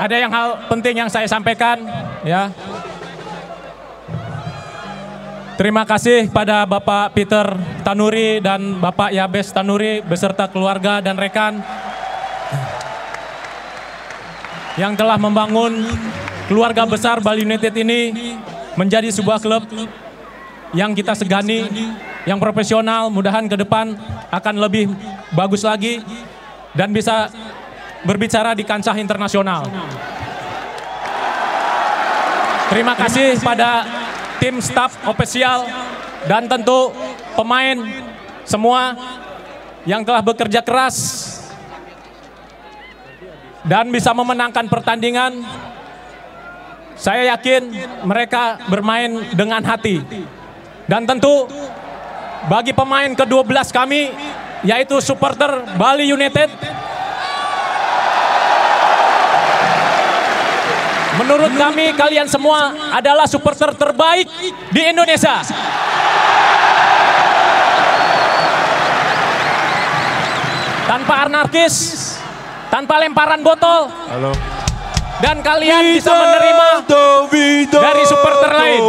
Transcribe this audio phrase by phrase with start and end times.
[0.00, 1.84] ada yang hal penting yang saya sampaikan
[2.24, 2.48] ya.
[5.60, 7.44] Terima kasih pada Bapak Peter
[7.84, 11.60] Tanuri dan Bapak Yabes Tanuri beserta keluarga dan rekan
[14.80, 15.84] yang telah membangun
[16.48, 18.32] keluarga besar Bali United ini
[18.80, 19.68] menjadi sebuah klub
[20.72, 21.68] yang kita segani,
[22.24, 24.00] yang profesional, mudahan ke depan
[24.32, 24.88] akan lebih
[25.36, 26.00] bagus lagi
[26.72, 27.28] dan bisa
[28.04, 29.66] berbicara di kancah internasional.
[32.70, 33.82] Terima kasih pada
[34.38, 35.66] tim staff ofisial
[36.30, 36.94] dan tentu
[37.34, 37.76] pemain
[38.46, 38.94] semua
[39.82, 40.96] yang telah bekerja keras
[43.66, 45.42] dan bisa memenangkan pertandingan.
[47.00, 47.72] Saya yakin
[48.04, 50.04] mereka bermain dengan hati.
[50.84, 51.48] Dan tentu
[52.48, 54.12] bagi pemain ke-12 kami
[54.60, 56.52] yaitu supporter Bali United
[61.20, 64.24] Menurut kami kalian semua adalah supporter terbaik
[64.72, 65.44] di Indonesia.
[70.88, 71.76] Tanpa anarkis,
[72.72, 73.92] tanpa lemparan botol.
[74.08, 74.32] Halo.
[75.20, 76.68] Dan kalian bisa menerima
[77.68, 78.80] dari supporter lain.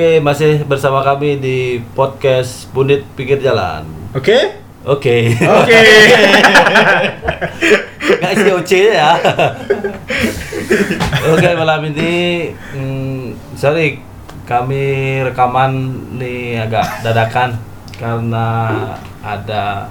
[0.00, 3.84] Oke, masih bersama kami di podcast Pundit Pikir Jalan.
[4.16, 4.32] Oke?
[4.88, 5.36] Oke.
[5.36, 5.76] Oke.
[8.16, 9.12] Nggak isi OC ya.
[11.36, 14.00] Oke, malam ini hmm, sorry
[14.48, 17.60] kami rekaman nih agak dadakan
[18.00, 18.72] karena
[19.20, 19.84] ada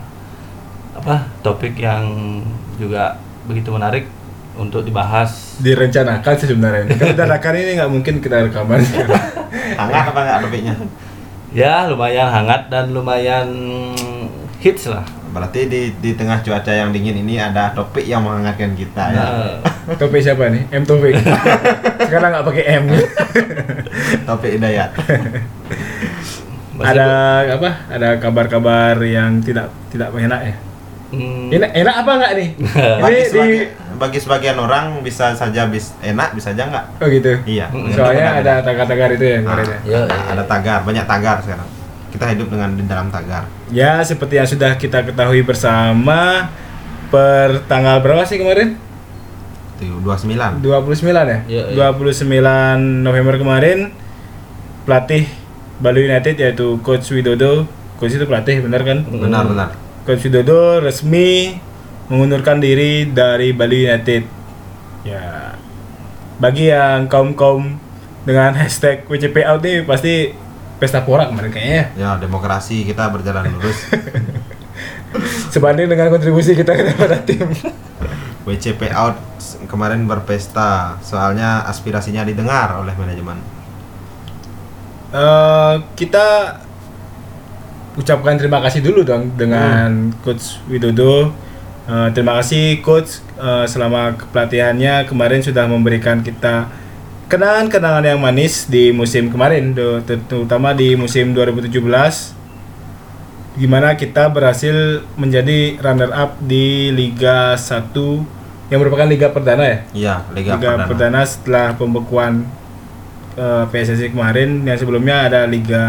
[0.98, 2.42] apa topik yang
[2.82, 3.14] juga
[3.46, 4.10] begitu menarik
[4.60, 5.56] untuk dibahas.
[5.64, 6.84] Direncanakan sih sebenarnya.
[7.00, 8.84] Kan dadakan ini nggak mungkin kita rekaman.
[9.80, 10.76] Hangat apa enggak topiknya?
[11.50, 13.48] Ya, lumayan hangat dan lumayan
[14.60, 15.08] hits lah.
[15.30, 19.26] Berarti di di tengah cuaca yang dingin ini ada topik yang menghangatkan kita ya.
[19.90, 20.66] Nah, Topik siapa nih?
[20.70, 21.18] M Taufik.
[22.10, 22.84] Sekarang nggak pakai M.
[24.30, 24.90] Topik Hidayat.
[26.78, 27.08] masih ada
[27.60, 27.70] apa?
[27.92, 30.56] Ada kabar-kabar yang tidak tidak enak ya?
[31.10, 32.50] Hmm, Enak, enak apa nggak nih?
[33.02, 33.46] Ini di
[34.00, 36.86] bagi sebagian orang bisa saja bis enak, bisa aja enggak.
[37.04, 37.36] Oh gitu.
[37.44, 37.68] Iya.
[37.92, 39.80] Soalnya ada tagar-tagar itu ya Nah, kemarin ya.
[39.84, 40.20] Ya, ya.
[40.32, 41.68] ada tagar, banyak tagar sekarang.
[42.10, 43.46] Kita hidup dengan di dalam tagar.
[43.70, 46.50] Ya, seperti yang sudah kita ketahui bersama
[47.12, 48.80] per tanggal berapa sih kemarin?
[49.78, 50.64] Itu 29.
[50.64, 51.40] 29 ya?
[51.46, 51.88] Iya, iya.
[51.94, 53.94] 29 November kemarin
[54.88, 55.30] pelatih
[55.80, 57.68] Bali United yaitu Coach Widodo.
[58.00, 59.04] Coach itu pelatih benar kan?
[59.06, 59.70] Benar, benar.
[60.08, 61.60] Coach Widodo resmi
[62.10, 64.24] mengundurkan diri dari Bali United.
[65.06, 65.56] Ya,
[66.42, 67.78] bagi yang kaum kaum
[68.26, 70.34] dengan hashtag WCP out nih pasti
[70.82, 71.84] pesta pora kemarin kayaknya.
[71.96, 73.88] Ya, demokrasi kita berjalan lurus.
[75.54, 77.50] Sebanding dengan kontribusi kita kepada tim.
[78.44, 79.18] WCP out
[79.70, 83.38] kemarin berpesta, soalnya aspirasinya didengar oleh manajemen.
[85.10, 86.58] Eh, kita
[87.98, 91.34] ucapkan terima kasih dulu dong dengan Coach Widodo.
[91.90, 96.70] Eh, terima kasih Coach eh, selama kepelatihannya kemarin sudah memberikan kita
[97.26, 99.74] kenangan-kenangan yang manis di musim kemarin,
[100.06, 102.38] terutama di musim 2017
[103.58, 109.78] gimana kita berhasil menjadi runner up di Liga 1 yang merupakan liga perdana ya?
[109.90, 110.86] Iya, Liga, Liga Perdana.
[110.86, 112.46] Perdana setelah pembekuan
[113.34, 115.86] eh, PSSI kemarin yang sebelumnya ada Liga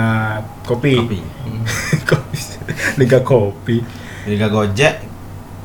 [0.65, 0.97] Kopi.
[0.97, 1.21] Kopi.
[2.09, 2.39] Kopi.
[2.97, 3.77] Liga Kopi.
[4.25, 5.10] Liga Gojek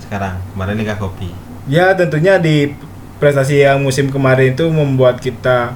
[0.08, 1.30] sekarang, kemarin Liga Kopi.
[1.66, 2.74] Ya tentunya di
[3.18, 5.74] prestasi yang musim kemarin itu membuat kita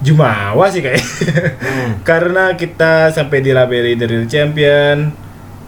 [0.00, 1.00] jumawa sih kayak.
[1.00, 1.90] Hmm.
[2.08, 5.12] Karena kita sampai dilabeli The Real Champion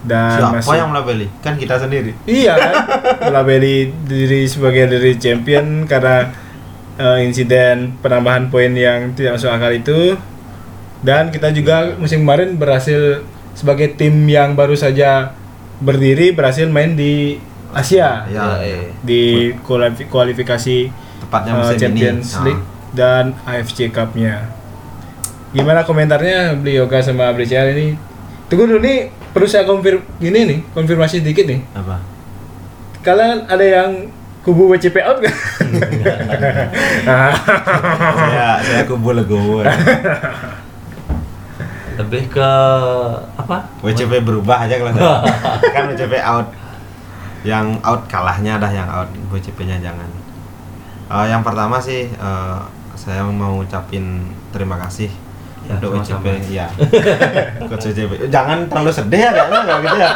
[0.03, 1.27] dan Siapa masuk yang melabeli?
[1.39, 2.11] Kan kita sendiri.
[2.27, 2.75] Iya kan,
[3.31, 6.27] melabeli diri sebagai dari champion karena
[6.99, 10.19] eh, insiden penambahan poin yang tidak masuk akal itu.
[11.03, 13.23] Dan kita juga musim kemarin berhasil
[13.55, 15.35] sebagai tim yang baru saja
[15.83, 17.39] berdiri berhasil main di
[17.73, 18.79] Asia Ya, Ya, ya.
[19.01, 19.21] di
[19.59, 20.77] kualifi- kualifikasi
[21.19, 22.37] tepatnya musim Champions ini.
[22.37, 22.43] Ah.
[22.45, 24.45] League dan AFC Cup-nya.
[25.49, 27.97] Gimana komentarnya beli Yoga sama Brical ini?
[28.45, 31.61] Tunggu dulu nih, perlu saya konfirm gini nih, konfirmasi sedikit nih.
[31.73, 31.97] Apa?
[33.01, 33.91] Kalian ada yang
[34.39, 35.33] kubu WCP out kan?
[37.03, 39.61] saya saya kubu legowo.
[41.93, 42.49] Lebih ke
[43.35, 43.69] apa?
[43.79, 44.93] WCP berubah aja kalau
[45.73, 46.47] kan WCP out.
[47.43, 50.07] Yang out kalahnya dah yang out, WCP-nya jangan.
[51.09, 52.59] Eh, yang pertama sih eh,
[52.95, 55.11] saya mau ucapin terima kasih
[55.63, 55.95] Ya, untuk.
[55.95, 56.67] WCP ya.
[57.71, 58.27] Coach WCP.
[58.27, 60.11] Jangan terlalu sedih ya kayaknya kalau gitu ya.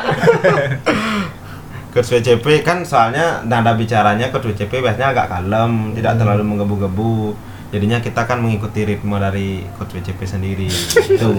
[1.95, 6.19] Coach WCP kan soalnya nada bicaranya Coach WCP biasanya agak kalem, tidak Hmm.
[6.19, 7.31] terlalu menggebu-gebu.
[7.67, 10.67] Jadinya kita kan mengikuti ritme dari Coach WCP sendiri.
[11.15, 11.29] Itu.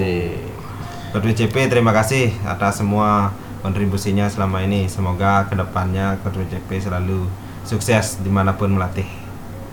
[1.12, 3.28] Coach WCP terima kasih atas semua
[3.60, 4.86] kontribusinya selama ini.
[4.86, 7.26] Semoga ke depannya Coach WCP selalu
[7.62, 9.06] sukses di mana pun melatih.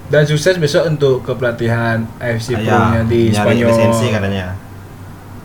[0.05, 3.67] Dan sukses besok untuk kepelatihan AFC Ah, Pro-nya ya, di nyari Spanyol.
[3.67, 4.45] lisensi katanya.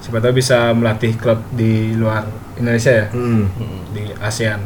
[0.00, 3.48] Siapa tahu bisa melatih klub di luar Indonesia ya, Hmm.
[3.90, 4.60] di ASEAN.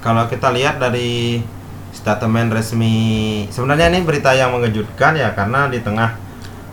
[0.00, 1.40] Kalau kita lihat dari
[1.90, 2.94] statement resmi
[3.48, 6.12] sebenarnya ini berita yang mengejutkan ya karena di tengah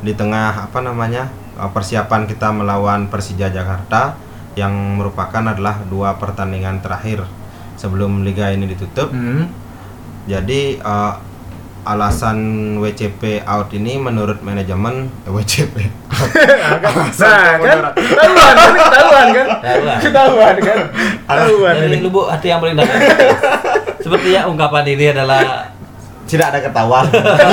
[0.04, 4.20] di tengah apa namanya persiapan kita melawan Persija Jakarta
[4.54, 7.26] yang merupakan adalah dua pertandingan terakhir
[7.78, 9.10] sebelum liga ini ditutup.
[9.12, 9.50] Hmm.
[10.24, 11.20] Jadi uh,
[11.84, 12.40] alasan
[12.80, 19.48] WCP out ini menurut manajemen eh, WCP Nah, kan ketahuan kan, ketahuan kan,
[20.00, 20.56] Ketahuan.
[20.64, 20.78] kan,
[21.28, 21.98] ketahuan ini.
[22.00, 22.96] lubuk hati yang paling dalam.
[24.00, 25.68] Sepertinya ungkapan ini adalah
[26.24, 27.00] tidak ada ketawa.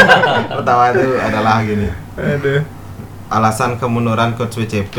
[0.63, 1.89] ketawa itu adalah gini.
[2.15, 2.63] Aduh.
[3.31, 4.97] alasan kemunduran coach WCP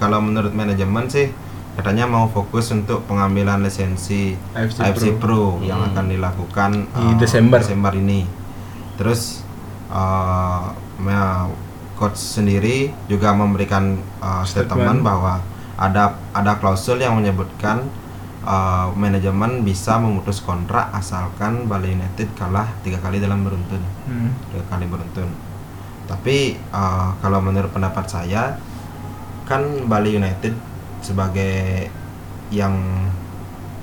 [0.00, 1.28] kalau menurut manajemen sih
[1.74, 5.90] katanya mau fokus untuk pengambilan lisensi AFC AFC, Pro, yang Hmm.
[5.90, 7.60] akan dilakukan Di eh, Desember.
[7.92, 8.22] ini.
[8.94, 9.42] Terus
[9.90, 11.46] ya,
[11.94, 14.70] coach sendiri juga memberikan eh, Statement.
[14.70, 15.34] statement bahwa
[15.74, 17.82] ada ada klausul yang menyebutkan
[18.40, 24.30] eh, manajemen bisa memutus kontrak asalkan Bali United kalah tiga kali dalam beruntun Hmm.
[24.48, 25.26] tiga kali beruntun.
[26.04, 28.58] Tapi eh, kalau menurut pendapat saya
[29.44, 30.54] kan Bali United
[31.04, 31.92] sebagai
[32.48, 32.72] yang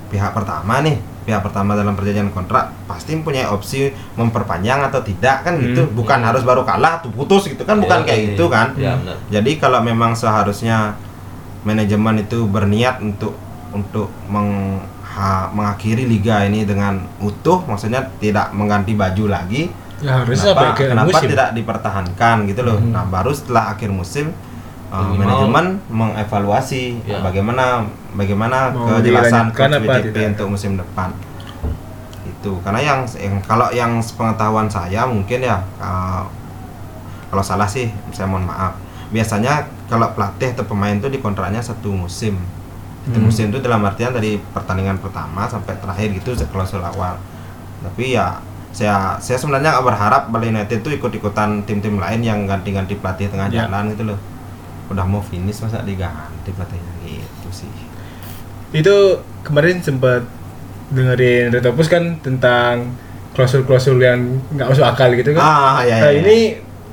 [0.08, 5.54] pihak pertama nih, pihak pertama dalam perjanjian kontrak pasti punya opsi memperpanjang atau tidak kan
[5.56, 5.82] gitu.
[5.82, 5.94] Hmm.
[5.94, 8.68] Bukan harus baru kalah tuh putus gitu kan bukan Ya, kayak iya, gitu kan.
[8.74, 9.16] Ya benar.
[9.30, 10.98] Jadi kalau memang seharusnya
[11.62, 13.38] manajemen itu berniat untuk
[13.70, 20.50] untuk meng- ha- mengakhiri liga ini dengan utuh, maksudnya tidak mengganti baju lagi, Ya harusnya
[20.50, 21.28] sampai kenapa, kenapa musim.
[21.30, 22.90] tidak dipertahankan gitu loh Hmm.
[22.90, 24.34] nah baru setelah akhir musim
[24.92, 27.18] uh, manajemen mengevaluasi Ya.
[27.18, 29.72] bagaimana bagaimana Mau kejelasan coach
[30.28, 31.10] untuk musim depan
[32.22, 36.22] itu karena yang, yang kalau yang sepengetahuan saya mungkin ya uh,
[37.28, 38.76] kalau salah sih saya mohon maaf
[39.08, 42.36] biasanya kalau pelatih atau pemain itu dikontraknya satu musim
[43.02, 43.26] satu Hmm.
[43.26, 47.18] musim itu dalam artian dari pertandingan pertama sampai terakhir gitu klausul awal
[47.82, 48.38] tapi ya
[48.70, 53.50] saya saya sebenarnya nggak berharap Bali United itu ikut-ikutan tim-tim lain yang ganti-ganti pelatih tengah
[53.50, 53.66] Ya.
[53.66, 54.18] jalan gitu loh
[54.92, 57.72] udah mau finish masa diganti pelatihnya gitu sih
[58.70, 58.94] Itu
[59.42, 60.24] kemarin sempat
[60.88, 62.92] dengerin Retopus kan tentang
[63.32, 65.40] klausul-klausul yang nggak masuk akal gitu kan.
[65.40, 66.20] ah ya ya Nah, ya.
[66.20, 66.38] ini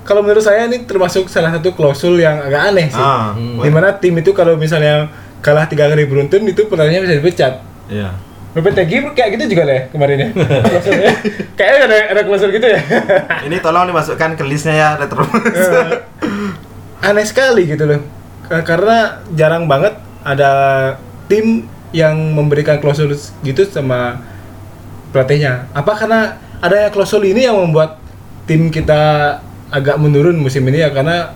[0.01, 2.97] kalau menurut saya ini termasuk salah satu klausul yang agak aneh sih.
[2.97, 3.59] ah Hmm.
[3.59, 7.53] Di mana tim itu kalau misalnya kalah tiga kali beruntun itu pelatihnya bisa dipecat.
[7.87, 8.11] iya
[8.49, 10.27] PPTG kayak gitu juga lah ya kemarin ya.
[11.59, 12.79] Kayaknya ada ada klausul gitu ya.
[13.41, 15.87] ini tolong dimasukkan ke listnya ya retro Eh,
[17.01, 18.01] aneh sekali gitu loh.
[18.43, 18.97] Ka- Karena
[19.31, 20.51] jarang banget ada
[21.25, 24.21] tim yang memberikan klausul gitu sama
[25.09, 25.69] pelatihnya.
[25.71, 26.19] Apa karena
[26.59, 27.97] adanya klausul ini yang membuat
[28.45, 28.99] tim kita
[29.69, 31.33] agak menurun musim ini ya karena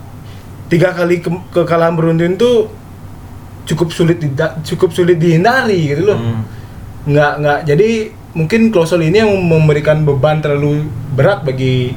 [0.68, 2.70] tiga kali ke- kekalahan beruntun tuh
[3.64, 4.20] cukup sulit
[4.64, 6.18] cukup sulit dihindari gitu loh.
[6.18, 6.42] Hmm.
[7.06, 7.90] Nggak nggak jadi
[8.34, 11.94] mungkin klausul ini yang memberikan beban terlalu berat bagi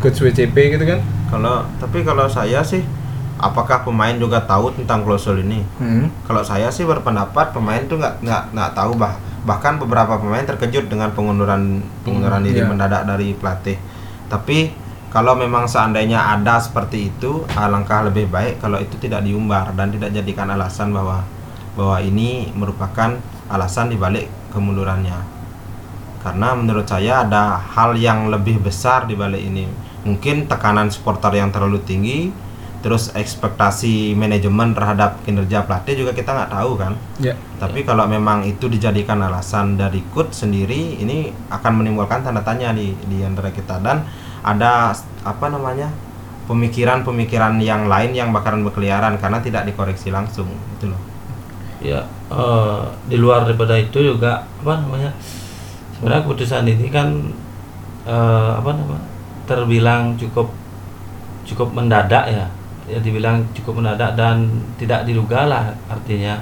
[0.00, 1.00] coach WCP gitu kan.
[1.26, 2.86] kalau tapi kalau saya sih
[3.36, 6.08] apakah pemain juga tahu tentang klausul ini Hmm.
[6.24, 9.14] Kalau saya sih berpendapat pemain tuh nggak nggak nggak tahu bah
[9.46, 12.66] bahkan beberapa pemain terkejut dengan pengunduran pengunduran Hmm, diri iya.
[12.66, 13.78] mendadak dari pelatih.
[14.26, 14.74] Tapi
[15.06, 20.10] kalau memang seandainya ada seperti itu, alangkah lebih baik kalau itu tidak diumbar dan tidak
[20.12, 21.22] jadikan alasan bahwa
[21.78, 23.14] bahwa ini merupakan
[23.46, 25.14] alasan dibalik kemundurannya.
[26.20, 29.70] Karena menurut saya ada hal yang lebih besar di balik ini.
[30.02, 32.34] Mungkin tekanan supporter yang terlalu tinggi,
[32.86, 36.94] terus ekspektasi manajemen terhadap kinerja pelatih juga kita nggak tahu kan.
[37.18, 37.34] Ya.
[37.58, 42.94] Tapi kalau memang itu dijadikan alasan dari coach sendiri, ini akan menimbulkan tanda tanya di
[43.10, 44.06] di antara kita dan
[44.46, 44.94] ada
[45.26, 45.90] apa namanya
[46.46, 50.46] pemikiran-pemikiran yang lain yang bakalan berkeliaran karena tidak dikoreksi langsung
[50.78, 51.02] itu loh.
[51.82, 55.10] ya eh, di luar daripada itu juga apa namanya
[55.98, 57.34] sebenarnya keputusan ini kan
[58.06, 58.96] eh, apa nama
[59.44, 60.54] terbilang cukup
[61.42, 62.46] cukup mendadak ya
[62.86, 64.46] ya dibilang cukup mendadak dan
[64.78, 66.38] tidak diduga lah artinya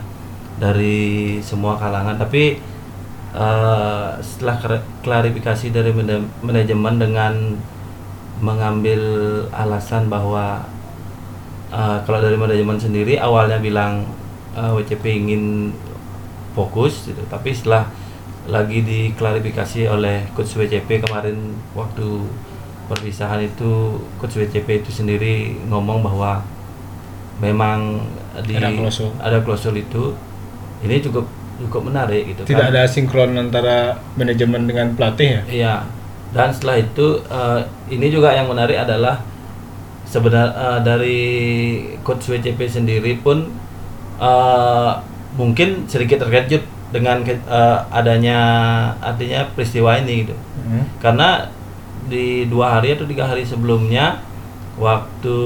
[0.60, 2.16] dari semua kalangan.
[2.20, 2.60] Tapi
[3.34, 4.56] eh, setelah
[5.02, 5.90] klarifikasi dari
[6.44, 7.34] manajemen dengan
[8.42, 9.02] mengambil
[9.54, 10.62] alasan bahwa
[11.72, 14.04] eh, kalau dari manajemen sendiri awalnya bilang
[14.54, 15.74] eh, WCP ingin
[16.54, 17.24] fokus gitu.
[17.26, 17.88] Tapi setelah
[18.44, 22.28] lagi diklarifikasi oleh coach WCP kemarin waktu
[22.90, 26.44] perpisahan itu coach WCP itu sendiri ngomong bahwa
[27.40, 28.04] memang
[28.46, 29.10] di Ada klausul.
[29.18, 30.14] ada klausul itu
[30.84, 31.26] ini cukup
[31.64, 32.74] cukup menarik gitu Tidak kan.
[32.74, 35.42] ada sinkron antara manajemen dengan pelatih ya?
[35.46, 35.74] Iya.
[36.34, 37.60] Dan setelah itu eh,
[37.94, 39.22] ini juga yang menarik adalah
[40.04, 41.20] sebenarnya eh, dari
[42.02, 43.48] coach WCP sendiri pun
[44.18, 44.92] eh,
[45.38, 48.38] mungkin sedikit terkejut dengan eh, adanya
[48.98, 50.34] artinya peristiwa ini gitu.
[50.34, 50.84] Hmm.
[50.98, 51.46] Karena
[52.04, 54.20] di dua hari atau tiga hari sebelumnya
[54.74, 55.36] waktu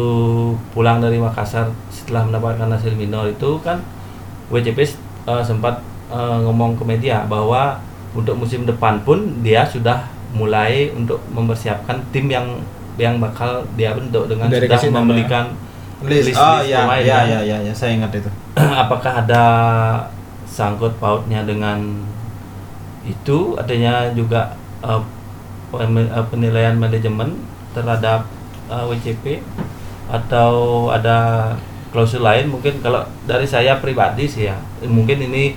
[0.72, 3.78] pulang dari Makassar setelah mendapatkan hasil minor itu kan
[4.48, 4.78] WCP
[5.28, 7.76] eh, sempat eh, ngomong ke media bahwa
[8.16, 12.46] untuk musim depan pun dia sudah mulai untuk mempersiapkan tim yang
[12.98, 15.44] yang bakal dia bentuk dengan Dari sudah memberikan
[16.02, 16.30] List.
[16.30, 17.24] list- oh list iya pemain iya kan.
[17.26, 18.30] iya iya ya, saya ingat itu.
[18.82, 19.44] apakah ada
[20.46, 21.78] sangkut pautnya dengan
[23.04, 25.02] itu artinya juga eh,
[26.25, 27.37] penilaian manajemen
[27.70, 28.25] terhadap
[28.66, 29.25] eh, WCP
[30.08, 30.50] atau
[30.88, 31.52] ada
[31.88, 35.52] klausul lain mungkin kalau dari saya pribadi sih ya mungkin ini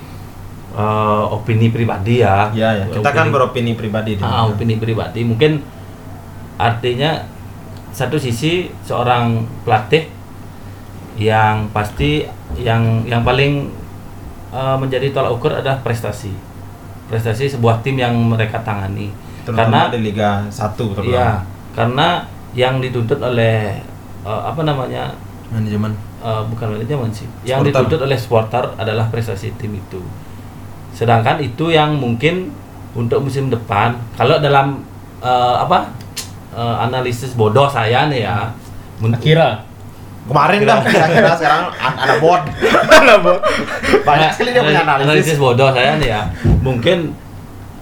[0.72, 2.86] eh, opini pribadi ya Ya ya.
[2.88, 4.51] Kita kan Opini- beropini pribadi di Ah, mana.
[4.51, 5.63] opini pribadi mungkin
[6.56, 7.25] artinya
[7.91, 10.08] satu sisi seorang pelatih
[11.15, 12.24] yang pasti
[12.56, 13.68] yang yang paling
[14.50, 16.32] eh, menjadi tolak ukur adalah prestasi
[17.08, 19.12] prestasi sebuah tim yang mereka tangani
[19.42, 21.06] Terutama karena di Liga 1 terutama.
[21.08, 21.30] iya
[21.72, 22.08] karena
[22.52, 23.80] yang dituntut oleh
[24.22, 25.14] eh, apa namanya
[25.50, 25.92] Manajemen.
[26.20, 27.88] eh, bukan manajemen sih yang Supporter.
[27.88, 30.00] dituntut oleh supporter adalah prestasi tim itu
[30.92, 32.52] sedangkan itu yang mungkin
[32.92, 34.84] untuk musim depan kalau dalam
[35.20, 35.90] eh, apa
[36.52, 38.52] eh, analisis bodoh saya nih ya
[39.00, 39.66] men- Akira.
[40.22, 42.46] Kemarin dah kira-kira sekarang a- ada bot.
[44.04, 45.38] Banyak sekali dia punya Analisis analisis.
[45.38, 46.22] bodoh saya nih ya
[46.62, 47.18] mungkin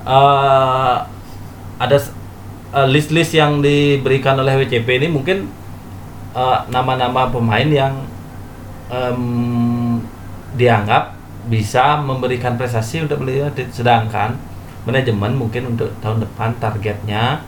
[0.06, 0.96] eh,
[1.79, 1.98] ada
[2.75, 5.48] eh, list-list yang diberikan oleh WCP ini mungkin
[6.36, 8.03] eh, nama-nama pemain yang
[8.91, 10.03] em,
[10.53, 11.15] dianggap
[11.50, 14.38] bisa memberikan prestasi untuk melihat sedangkan
[14.86, 17.41] manajemen mungkin untuk tahun depan targetnya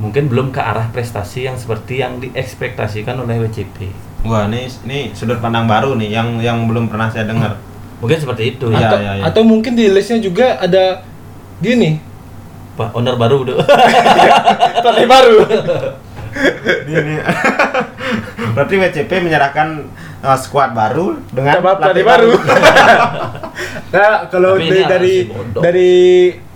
[0.00, 3.92] mungkin belum ke arah prestasi yang seperti yang diekspektasikan oleh WCP
[4.24, 7.56] Wah, ini ini sudut pandang baru nih yang yang belum pernah saya dengar.
[8.00, 9.22] mungkin seperti itu Iya, ya atau, iya, iya.
[9.28, 11.04] atau mungkin di listnya juga ada
[11.60, 12.00] gini
[12.80, 13.56] Pak owner baru udah
[14.82, 15.36] pelatih baru.
[16.88, 17.14] Ini
[18.56, 19.84] berarti WCP menyerahkan
[20.24, 22.32] uh, skuad baru dengan pelatih baru.
[23.94, 25.14] nah kalau dari dari,
[25.60, 25.92] dari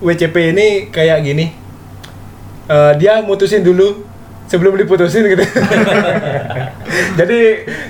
[0.00, 1.64] WCP ini kayak gini,
[2.64, 4.08] Eh, dia mutusin dulu
[4.48, 5.44] sebelum diputusin gitu.
[7.20, 7.38] Jadi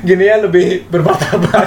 [0.02, 1.66] gini ya lebih bermartabat.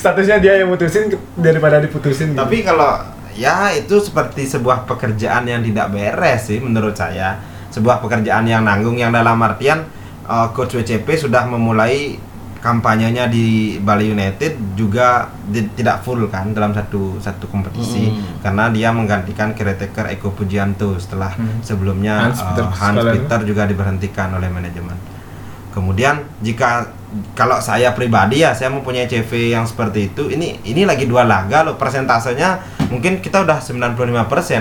[0.00, 2.32] Statusnya dia yang mutusin daripada diputusin.
[2.32, 2.40] gitu.
[2.40, 2.96] Tapi kalau
[3.40, 7.40] ya itu seperti sebuah pekerjaan yang tidak beres sih menurut saya.
[7.70, 9.88] Sebuah pekerjaan yang nanggung yang dalam artian
[10.24, 12.20] uh, coach WCP sudah memulai
[12.60, 13.46] kampanyenya di
[13.78, 18.44] Bali United juga di- tidak full kan dalam satu satu kompetisi Mm.
[18.44, 21.64] karena dia menggantikan caretaker Eko Pujianto setelah Hmm.
[21.64, 23.00] sebelumnya Hans uh, Peter Hans.
[23.08, 24.92] Peter juga diberhentikan oleh manajemen.
[25.70, 26.90] Kemudian jika
[27.32, 31.62] kalau saya pribadi ya saya mempunyai CV yang seperti itu ini ini lagi dua laga
[31.62, 33.90] loh persentasenya mungkin kita udah 95%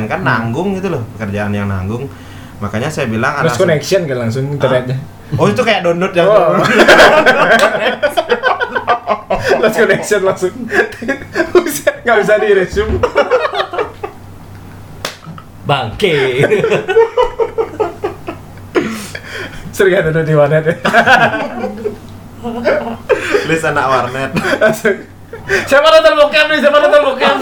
[0.06, 2.10] kan nanggung gitu loh pekerjaan yang nanggung
[2.58, 4.98] makanya saya bilang Terus se- connection kan langsung internetnya.
[5.32, 6.58] oh itu kayak download yang Oh.
[9.60, 10.54] Lost connection langsung.
[12.02, 12.98] Nggak bisa di resume.
[15.64, 16.18] bangke
[19.80, 20.76] Sering ada di warnet ya.
[23.48, 24.32] list anak warnet.
[25.72, 26.60] Siapa nonton bokep nih?
[26.60, 27.36] Siapa nonton bokep?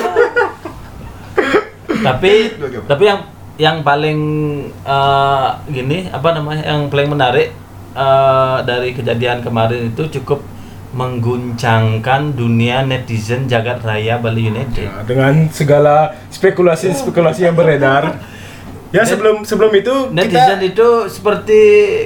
[1.97, 2.53] tapi
[2.85, 3.19] tapi yang
[3.57, 4.19] yang paling
[4.69, 7.49] eh, gini apa namanya yang paling menarik
[7.97, 10.45] eh, dari kejadian kemarin itu cukup
[10.93, 14.85] mengguncangkan dunia netizen jagat raya Bali United.
[14.85, 18.36] Nah, dengan segala spekulasi-spekulasi yang beredar.
[18.97, 21.59] Ya sebelum sebelum itu Netizen kita itu seperti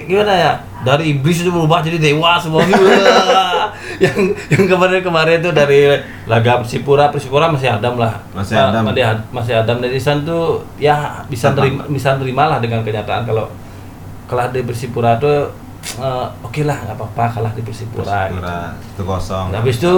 [0.06, 0.54] gimana ya?
[0.82, 2.82] dari iblis itu berubah jadi dewa semua gitu.
[4.04, 4.18] yang
[4.50, 5.94] yang kemarin-kemarin itu dari
[6.26, 8.84] laga Persipura Persipura masih Adam lah Masih Ma- Adam.
[8.90, 11.62] masih, masih Adam Isan tuh ya bisa Apa?
[11.62, 13.46] terima bisa terima lah dengan kenyataan kalau
[14.26, 15.54] kalah di Persipura tuh
[16.02, 18.42] eh, oke lah nggak apa-apa kalah di Persipura, gitu.
[18.42, 19.94] Persipura itu kosong habis itu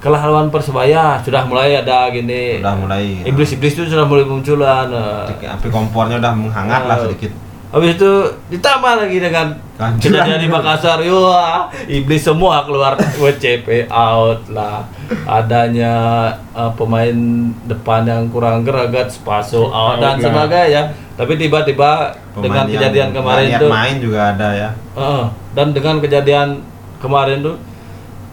[0.00, 5.46] kalah lawan Persebaya sudah mulai ada gini udah mulai iblis-iblis itu sudah mulai munculan eh.
[5.46, 7.32] api kompornya udah menghangat lah Eh, sedikit
[7.70, 8.12] Habis itu
[8.50, 14.82] ditambah lagi dengan kejadian di Makassar, wah iblis semua keluar WCP out lah.
[15.22, 15.94] Adanya
[16.50, 17.14] eh, pemain
[17.70, 20.50] depan yang kurang geragat, Spaso out dan lah.
[20.50, 20.82] sebagainya.
[21.14, 22.10] Tapi tiba-tiba
[22.42, 26.48] dengan kejadian kemarin tuh, main juga ada ya eh, dan dengan kejadian
[27.02, 27.56] kemarin tuh,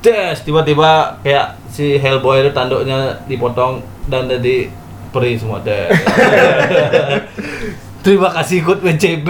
[0.01, 4.71] tes tiba-tiba kayak si Hellboy itu tanduknya dipotong dan jadi
[5.11, 5.87] peri semua deh.
[8.05, 9.29] Terima kasih ikut WCB.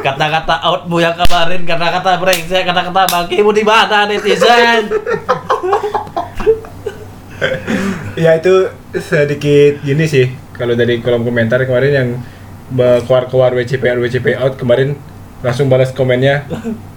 [0.00, 4.88] Kata-kata outmu yang kemarin, kata-kata brengsek, kata-kata bangkimu di mana netizen?
[8.20, 8.68] Ya itu
[9.00, 12.08] sedikit gini sih kalau dari kolom komentar kemarin yang
[13.08, 15.00] keluar-keluar WCP out, WCP out kemarin
[15.40, 16.44] langsung balas komennya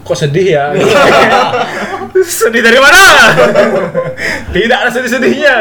[0.04, 0.64] kok sedih ya
[2.24, 3.02] sedih dari mana?
[4.56, 5.54] Tidak ada sedih-sedihnya.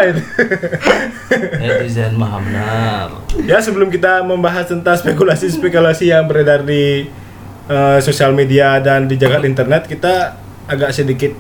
[1.60, 3.08] Netizen mah benar.
[3.44, 7.10] ya sebelum kita membahas tentang spekulasi-spekulasi yang beredar di
[7.68, 10.40] eh, sosial media dan di jagat internet kita
[10.70, 11.36] agak sedikit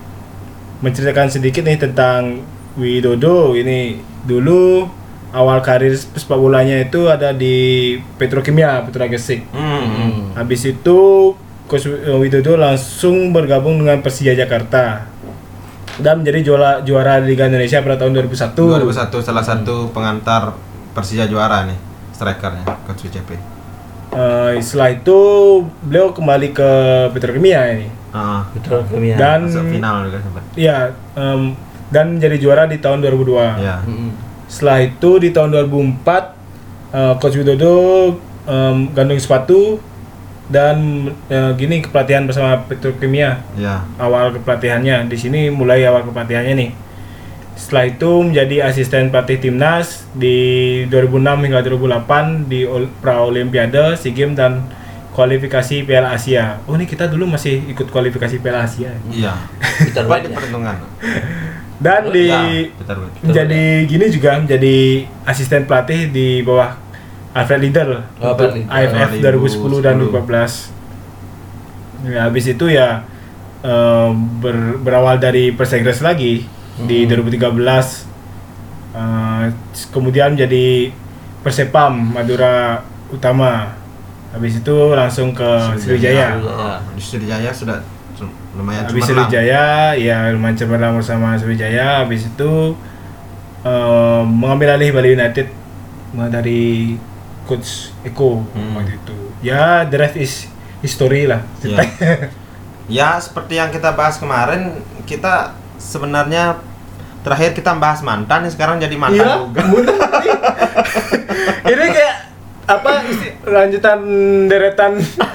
[0.83, 2.43] menceritakan sedikit nih tentang
[2.75, 3.55] Widodo.
[3.55, 4.83] Ini dulu
[5.31, 9.47] awal karir sepak bolanya itu ada di Petrokimia Putra Gresik.
[9.53, 10.33] Hmm.
[10.33, 11.33] habis itu
[11.69, 15.12] Coach Widodo langsung bergabung dengan Persija Jakarta
[15.95, 20.53] dan menjadi juara juara Liga Indonesia pada tahun 2001 2001 salah satu pengantar
[20.91, 21.77] Persija juara nih
[22.11, 23.53] strikernya coach WCP
[24.13, 25.17] Eh, setelah itu
[25.81, 26.69] beliau kembali ke
[27.09, 28.41] Petrokimia ini Heeh.
[28.53, 29.17] Betul kimia.
[29.17, 30.77] dan masuk final juga sempat ya
[31.13, 31.57] em,
[31.89, 34.13] dan menjadi juara di tahun 2002 ya Mm-mm.
[34.45, 36.05] setelah itu di tahun 2004
[36.93, 37.73] eh, Coach Widodo
[38.45, 39.81] em, gantung sepatu
[40.51, 43.43] dan eh, gini kepelatihan bersama Petrokimia.
[43.55, 43.87] Ya.
[43.95, 45.07] Awal kepelatihannya.
[45.07, 46.71] Di sini mulai awal kepelatihannya nih.
[47.53, 50.35] Setelah itu menjadi asisten pelatih timnas di
[50.89, 52.65] 2006 hingga 2008 di
[52.99, 54.67] pra Olimpiade, SEA Games dan
[55.13, 56.57] kualifikasi Piala Asia.
[56.65, 58.89] Oh ini kita dulu masih ikut kualifikasi Piala Asia.
[59.13, 59.37] iya.
[59.79, 60.35] Peter Cepat White di ya?
[60.35, 60.75] perhitungan
[61.83, 62.41] Dan di Ya,
[62.73, 64.77] Peter menjadi gini juga menjadi
[65.23, 66.82] asisten pelatih di bawah
[67.33, 68.53] Alfred Liddell Oh, untuk.
[68.63, 70.69] AFF 2010 dan 2014.
[72.05, 73.01] Ya, habis itu ya
[73.61, 76.45] eh, ber- berawal dari Persegres lagi
[76.79, 77.53] di 2013
[78.93, 79.45] eh,
[79.89, 80.93] kemudian menjadi
[81.41, 83.73] Persepam Madura Utama.
[84.29, 85.45] Habis itu langsung ke
[85.77, 86.33] Sriwijaya.
[86.33, 86.81] Sriwijaya.
[86.89, 87.77] di Sriwijaya sudah
[88.13, 89.05] su- lumayan Habis.
[89.05, 92.01] Sriwijaya, ya lumayan cemerlang bersama Sriwijaya.
[92.01, 92.73] Habis itu
[93.63, 95.47] eh, mengambil alih Bali United
[96.29, 96.93] dari
[97.43, 98.75] coach Eko Hmm.
[98.75, 99.15] waktu itu.
[99.39, 100.33] Ya, the rest is
[100.79, 101.43] history lah.
[101.59, 101.83] Ya.
[102.91, 106.59] ya seperti yang kita bahas kemarin kita sebenarnya
[107.19, 110.31] terakhir kita bahas mantan sekarang jadi mantan Iya, juga bener nih.
[111.65, 112.15] Ini kayak
[112.65, 113.99] apa isti- lanjutan
[114.47, 114.91] deretan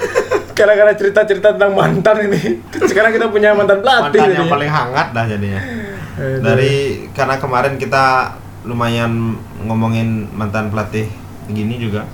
[0.56, 2.60] gara-gara cerita-cerita tentang mantan ini.
[2.82, 4.20] Sekarang kita punya mantan pelatih.
[4.20, 5.62] mantan yang paling hangat lah jadinya
[6.18, 6.74] dari
[7.14, 11.06] karena kemarin kita lumayan ngomongin mantan pelatih
[11.48, 12.04] gini juga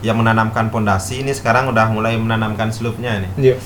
[0.00, 3.56] yang menanamkan pondasi ini sekarang udah mulai menanamkan selupnya nih Iya.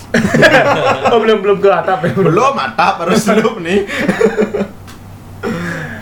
[1.12, 2.10] oh belum belum ke atap ya.
[2.12, 3.86] belum atap baru selup nih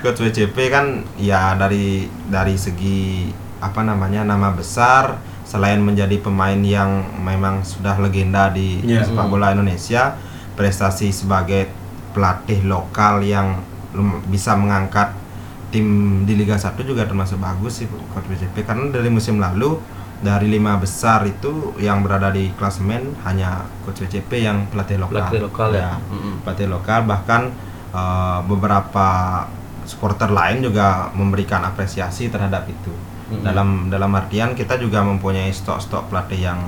[0.01, 6.91] Coach WCP kan ya dari dari segi apa namanya nama besar selain menjadi pemain yang
[7.21, 9.05] memang sudah legenda di Iya.
[9.05, 10.17] sepak bola Indonesia
[10.53, 11.71] prestasi sebagai
[12.11, 13.61] pelatih lokal yang
[14.27, 15.13] bisa mengangkat
[15.73, 15.87] tim
[16.29, 19.81] di Liga 1 juga termasuk bagus sih Coach WCP karena dari musim lalu
[20.23, 25.27] dari lima besar itu yang berada di klasemen hanya Coach WCP yang pelatih lokal.
[25.27, 25.81] Pelatih lokal ya.
[25.83, 26.35] Ya, Mm-mm.
[26.47, 27.51] pelatih lokal bahkan
[27.91, 29.09] eh, beberapa
[29.83, 32.95] supporter lain juga memberikan apresiasi terhadap itu.
[32.95, 33.43] Mm-mm.
[33.43, 36.61] Dalam dalam artian kita juga mempunyai stok-stok pelatih yang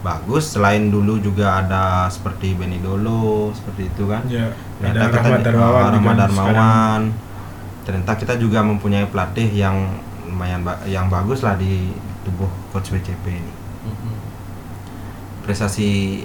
[0.00, 0.56] bagus.
[0.56, 4.24] Selain dulu juga ada seperti Benny Dolo seperti itu kan.
[4.32, 4.48] Ya,
[4.80, 6.16] ada Rahmat Darmawan Rahmat.
[6.24, 7.02] Darmawan.
[7.84, 9.76] Ternyata kita juga mempunyai pelatih yang
[10.24, 11.92] lumayan ba- yang bagus lah di
[12.24, 13.52] tubuh coach WCP ini.
[13.84, 14.14] Mm-mm.
[15.44, 16.24] Prestasi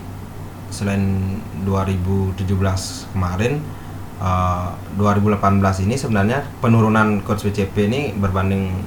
[0.72, 1.36] selain
[1.67, 2.48] 2017
[3.12, 3.60] kemarin
[4.24, 8.80] eh, 2018 ini sebenarnya penurunan coach WCP ini berbanding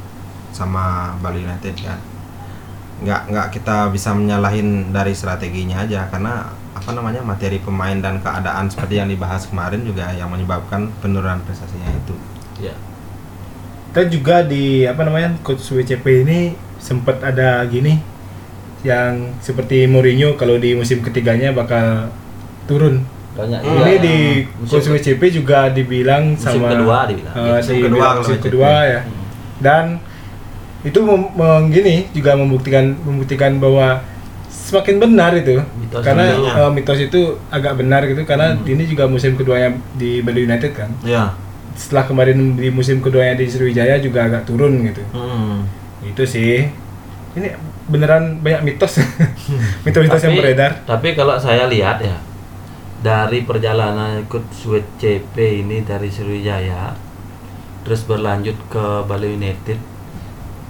[0.57, 2.01] sama Bali United kan.
[3.05, 8.67] Nggak nggak kita bisa menyalahin dari strateginya aja karena apa namanya materi pemain dan keadaan
[8.73, 12.17] seperti yang dibahas kemarin juga yang menyebabkan penurunan prestasinya itu.
[12.59, 12.75] Ya.
[13.91, 16.41] Dan juga di apa namanya coach WCP ini
[16.77, 18.01] sempat ada gini
[18.83, 22.11] yang seperti Mourinho kalau di musim ketiganya bakal
[22.65, 23.05] turun.
[23.33, 23.79] Banyak Hmm.
[23.79, 24.17] ini yang di
[24.67, 27.35] coach WCP juga dibilang musim sama kedua dibilang.
[27.35, 28.45] eh, Musim kedua kalau musim WCP.
[28.45, 29.01] kedua ya.
[29.59, 29.85] Dan
[30.83, 34.03] itu mem, mem- gini juga membuktikan membuktikan bahwa
[34.51, 39.33] semakin benar itu Mitos karena eh, mitos itu agak benar gitu karena ini juga musim
[39.33, 41.31] keduanya di Bali United kan Ya.
[41.75, 45.65] Setelah kemarin di musim keduanya di Sriwijaya juga agak turun gitu Hmm.
[46.05, 46.69] itu sih
[47.33, 47.49] ini
[47.89, 49.01] beneran banyak mitos
[49.85, 52.17] mitos-mitos yang beredar Tapi kalau saya lihat ya
[53.03, 56.95] dari perjalanan ikut Sweet CP ini dari Sriwijaya
[57.83, 59.79] terus berlanjut ke Bali United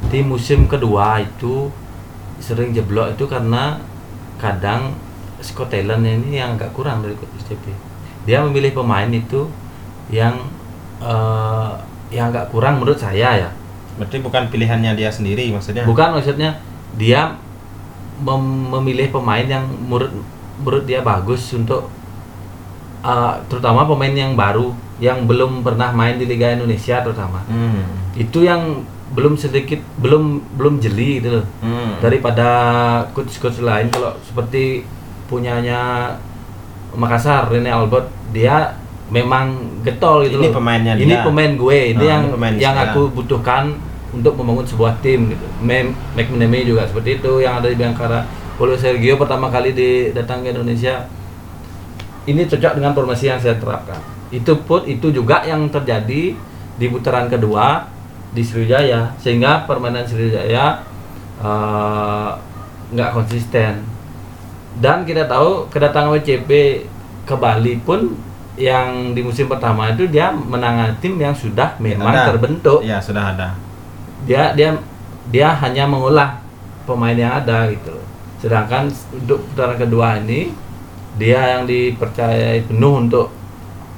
[0.09, 1.69] di musim kedua itu
[2.41, 3.79] sering jeblok itu karena
[4.41, 4.97] kadang
[5.39, 7.67] Scott Taylor ini yang agak kurang dari ikut CP.
[8.27, 9.51] Dia memilih pemain itu
[10.11, 10.39] yang
[11.03, 11.71] eh,
[12.15, 13.51] yang agak kurang menurut saya ya.
[13.99, 15.85] Berarti bukan pilihannya dia sendiri maksudnya.
[15.85, 16.61] Bukan maksudnya
[16.97, 17.37] dia
[18.23, 20.13] mem- memilih pemain yang menurut
[20.63, 21.91] menurut dia bagus untuk
[23.03, 24.71] uh, terutama pemain yang baru
[25.03, 27.43] yang belum pernah main di Liga Indonesia terutama.
[27.51, 27.83] Hmm.
[28.15, 31.47] Itu yang belum sedikit belum belum jeli gitu loh.
[31.61, 31.99] Hmm.
[32.01, 32.49] Daripada
[33.13, 34.87] coach-coach lain kalau seperti
[35.27, 36.13] punyanya
[36.93, 38.77] Makassar Rene Albert dia
[39.13, 39.53] memang
[39.85, 40.55] getol gitu Ini loh.
[40.57, 41.21] pemainnya Ini dia.
[41.21, 42.89] pemain gue, ini Nah, yang ini pemain yang saya.
[42.91, 43.77] aku butuhkan
[44.11, 45.47] untuk membangun sebuah tim gitu.
[45.61, 48.25] Mem McManamy juga seperti itu yang ada di Bayangkara.
[48.57, 51.05] Paulo Sergio pertama kali di datang ke Indonesia
[52.25, 53.99] ini cocok dengan formasi yang saya terapkan.
[54.29, 56.33] Itu pun itu juga yang terjadi
[56.73, 57.85] di putaran kedua
[58.33, 60.81] di Sriwijaya sehingga permainan Sriwijaya
[61.39, 62.31] eh,
[62.93, 63.85] nggak konsisten.
[64.73, 66.51] Dan kita tahu kedatangan WCP
[67.25, 68.17] ke Bali pun
[68.63, 72.31] yang di musim pertama itu dia menangani tim yang sudah memang Ada.
[72.31, 73.59] terbentuk Ya, sudah ada.
[74.23, 74.71] dia dia
[75.27, 76.39] dia hanya mengolah
[76.87, 77.99] pemain yang ada gitu.
[78.39, 80.55] Sedangkan untuk putaran kedua ini
[81.19, 83.35] dia yang dipercayai penuh untuk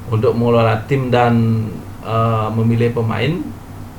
[0.08, 1.64] untuk mengelola tim dan
[2.00, 3.32] eh, memilih pemain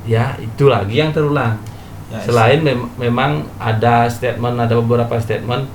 [0.02, 1.58] ya itu lagi yang terulang.
[2.06, 5.66] Ya, Selain mem- memang ada statement ada beberapa statement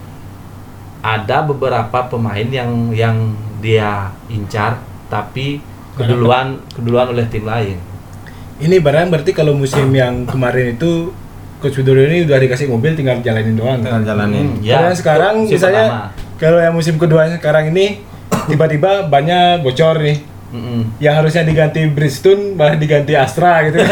[1.01, 3.17] ada beberapa pemain yang yang
[3.62, 3.91] dia
[4.28, 5.62] incar tapi
[5.93, 7.78] keduluan keduluan oleh tim lain.
[8.58, 11.13] ini barang berarti kalau musim yang kemarin itu
[11.58, 14.45] Coach Widodo ini udah dikasih mobil tinggal jalanin doang Tinggal jalanin.
[14.52, 16.08] Hmm, Karena sekarang musim misalnya pertama.
[16.36, 18.02] kalau yang musim kedua sekarang ini
[18.50, 20.17] tiba-tiba banyak bocor nih
[20.52, 20.97] Mm-mm.
[20.97, 23.78] yang harusnya diganti Bridgestone malah diganti Astra gitu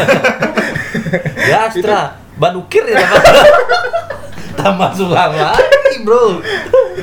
[1.46, 2.00] Ya Astra,
[2.36, 3.00] ban ukir ya
[4.58, 6.38] Tambah sulam lagi bro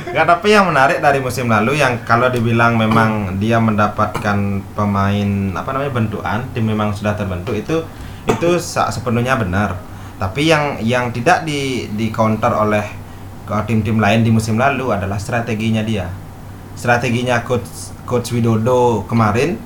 [0.06, 5.68] Nggak, tapi yang menarik dari musim lalu yang kalau dibilang memang dia mendapatkan pemain apa
[5.74, 7.82] namanya bentukan tim memang sudah terbentuk itu
[8.28, 9.80] itu sepenuhnya benar.
[10.18, 12.84] Tapi yang yang tidak di di counter oleh
[13.64, 16.10] tim-tim lain di musim lalu adalah strateginya dia.
[16.76, 19.56] Strateginya coach coach Widodo kemarin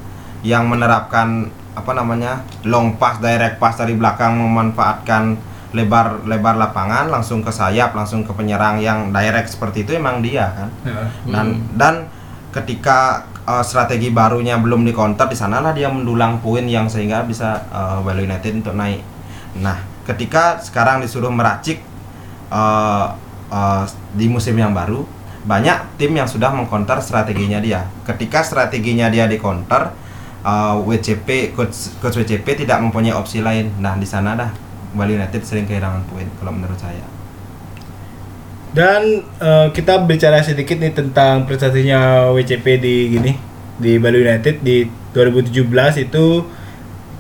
[0.47, 7.41] yang menerapkan apa namanya long pass direct pass dari belakang memanfaatkan lebar lebar lapangan langsung
[7.41, 10.69] ke sayap langsung ke penyerang yang direct seperti itu emang dia kan?
[11.25, 11.95] Dan dan
[12.53, 17.65] ketika uh, strategi barunya belum di counter di sanalah dia mendulang poin yang sehingga bisa
[17.73, 19.01] uh, Bali United untuk naik.
[19.59, 21.81] Nah ketika sekarang disuruh meracik
[22.53, 23.17] uh,
[23.49, 25.09] uh, di musim yang baru
[25.43, 27.89] banyak tim yang sudah mengcounter strateginya dia.
[28.07, 29.91] Ketika strateginya dia di counter
[30.47, 33.75] uh, WCP coach coach WCP tidak mempunyai opsi lain.
[33.83, 34.51] Nah di sana dah
[34.93, 37.05] Bali United sering kehilangan poin kalau menurut saya.
[38.73, 39.03] Dan
[39.37, 43.33] eh, kita bicara sedikit nih tentang prestasinya WCP di gini
[43.77, 44.61] di Bali United.
[44.61, 45.69] Di 2017
[46.03, 46.49] itu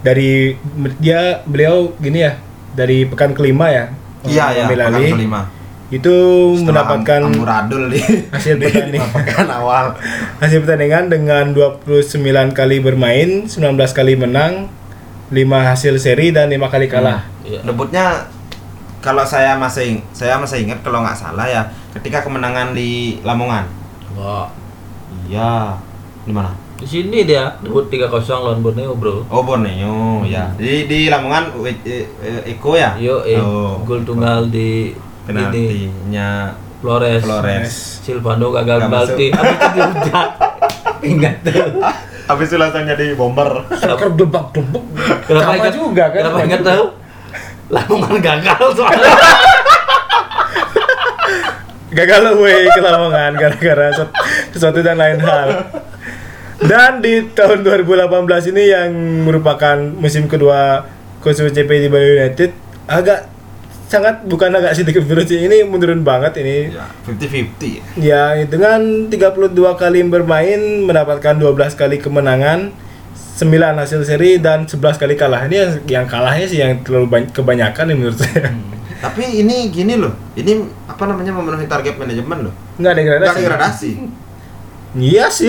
[0.00, 0.56] dari
[0.98, 2.40] dia beliau gini ya
[2.72, 3.84] dari pekan kelima ya
[4.24, 5.40] iya ya pekan kelima.
[5.92, 6.16] Itu
[6.56, 8.00] Setelah mendapatkan am- amburadul di
[8.32, 9.12] hasil di pertandingan.
[9.12, 9.92] pekan awal.
[10.40, 12.16] Hasil pertandingan dengan 29
[12.50, 13.52] kali bermain 19
[13.92, 14.72] kali menang
[15.28, 15.36] 5
[15.68, 17.60] hasil seri dan 5 kali kalah Iya.
[17.66, 18.26] debutnya
[19.02, 21.66] kalau saya masih saya masih ingat kalau nggak salah ya
[21.98, 23.66] ketika kemenangan di Lamongan.
[24.14, 24.46] Wah,
[25.26, 25.76] iya.
[26.22, 26.54] Di mana?
[26.78, 29.26] Di sini dia debut 3-0 lawan Borneo bro.
[29.26, 32.94] Oh Borneo ya di di Lamongan eh, eh, eh, Eko ya?
[32.94, 35.26] Yo, eh, oh, gol tunggal di ini.
[35.26, 37.22] Penaltinya Flores.
[37.22, 37.72] Flores.
[38.02, 39.26] Silvano gagal penalti.
[39.30, 40.28] Habis itu dihujat.
[41.14, 41.82] Ingat tuh.
[42.22, 43.66] habis itu langsung jadi bomber.
[43.74, 44.86] Striker debak-debuk
[45.26, 46.84] Kenapa sama ingat juga kan Kenapa ingat tahu?
[47.72, 49.12] Lamongan gagal soalnya.
[51.98, 53.88] gagal weh ke Lamongan gara-gara
[54.52, 55.48] sesuatu dan lain hal.
[56.62, 58.90] Dan di tahun 2018 ini yang
[59.26, 60.86] merupakan musim kedua
[61.18, 62.50] coach WCP di Bali United
[62.86, 63.32] agak
[63.92, 68.00] sangat bukan agak sedikit menurun sih ini menurun banget ini Ya, 50-50.
[68.00, 72.72] Ya, dengan 32 kali bermain mendapatkan 12 kali kemenangan,
[73.32, 73.48] 9
[73.80, 75.48] hasil seri dan 11 kali kalah.
[75.48, 78.52] Ini yang, yang kalahnya sih yang terlalu banyak, kebanyakan nih menurut saya.
[79.02, 82.54] Tapi ini gini loh, ini apa namanya memenuhi target manajemen loh.
[82.78, 83.26] Enggak degradasi.
[83.26, 83.92] Nggak degradasi.
[84.92, 85.48] Iya sih.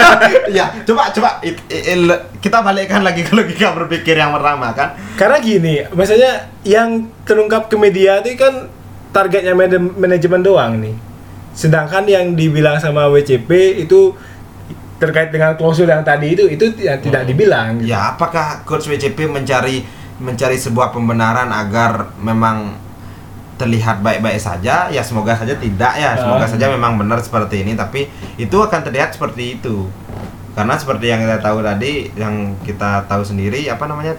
[0.56, 4.92] ya, coba coba it- i- il- kita balikkan lagi ke logika berpikir yang pertama kan.
[5.16, 8.68] Karena gini, maksudnya yang terungkap ke media itu kan
[9.10, 10.94] targetnya man- manajemen doang nih.
[11.56, 14.12] Sedangkan yang dibilang sama WCP itu
[15.04, 17.78] terkait dengan klausul yang tadi itu itu ya tidak dibilang.
[17.84, 19.84] Ya, apakah coach WCP mencari
[20.16, 22.78] mencari sebuah pembenaran agar memang
[23.60, 24.88] terlihat baik-baik saja?
[24.90, 26.16] Ya semoga saja tidak ya.
[26.18, 26.50] Semoga Ah.
[26.50, 29.86] saja memang benar seperti ini, tapi itu akan terlihat seperti itu.
[30.54, 34.14] Karena seperti yang kita tahu tadi, yang kita tahu sendiri apa namanya?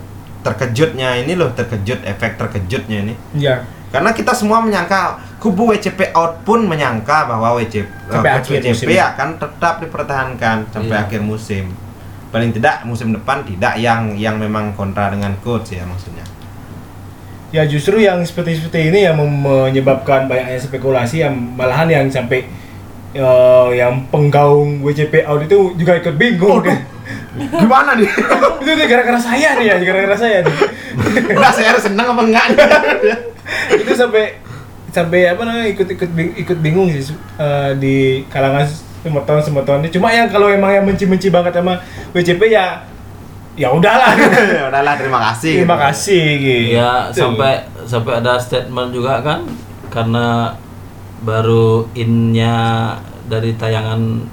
[0.45, 3.13] terkejutnya ini loh, terkejut efek terkejutnya ini.
[3.33, 3.65] Ya.
[3.95, 9.07] Karena kita semua menyangka kubu WCP out pun menyangka bahwa WCP, Sampai akhir WCP musim.
[9.07, 11.03] akan tetap dipertahankan sampai Iya.
[11.07, 11.71] akhir musim.
[12.27, 16.27] Paling tidak musim depan tidak yang yang memang kontra dengan coach ya maksudnya.
[17.49, 22.43] Ya justru yang seperti seperti ini yang menyebabkan banyaknya spekulasi yang malahan yang sampai
[23.15, 26.83] eh, yang penggaung WCP out itu juga ikut bingung kan.
[27.63, 28.11] Gimana nih?
[28.59, 30.55] itu gara-gara saya nih ya, gara-gara saya nih.
[31.31, 32.59] Udah saya harus senang apa enggak nih?
[33.75, 34.41] itu sampai
[34.89, 37.95] sampai apa namanya ikut ikut bing- ikut bingung sih eh, di
[38.31, 38.63] kalangan
[39.03, 39.89] semeton semeton ini.
[39.91, 41.77] Cuma yang kalau emang yang benci-benci banget sama
[42.15, 42.81] WCP ya
[43.55, 44.15] ya udahlah.
[44.59, 45.61] ya udahlah terima kasih.
[45.61, 45.85] Terima gitu.
[45.89, 46.75] kasih gitu.
[46.79, 47.53] Ya sampai
[47.85, 49.45] sampai ada statement juga kan
[49.93, 50.57] karena
[51.21, 52.55] baru innya
[53.25, 54.25] dari tayangan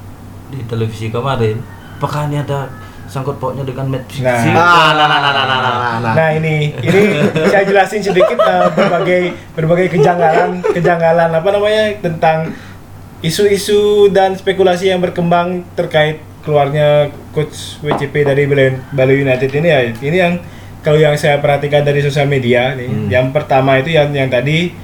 [0.52, 1.60] di televisi kemarin.
[1.98, 2.66] Apakah ini ada
[3.12, 4.40] sangkut pautnya dengan match Nah.
[4.40, 6.12] Nah, nah, nah, nah, nah, nah, nah, nah.
[6.16, 7.00] Nah ini, ini
[7.52, 9.22] saya jelasin sedikit eh, berbagai
[9.52, 12.56] berbagai kejanggalan kejanggalan apa namanya tentang
[13.20, 18.48] isu-isu dan spekulasi yang berkembang terkait keluarnya coach WCP dari
[18.90, 19.80] Bali, United ini ya.
[19.92, 20.34] Ini yang
[20.82, 23.06] kalau yang saya perhatikan dari sosial media nih, Hmm.
[23.06, 24.74] yang pertama itu yang yang tadi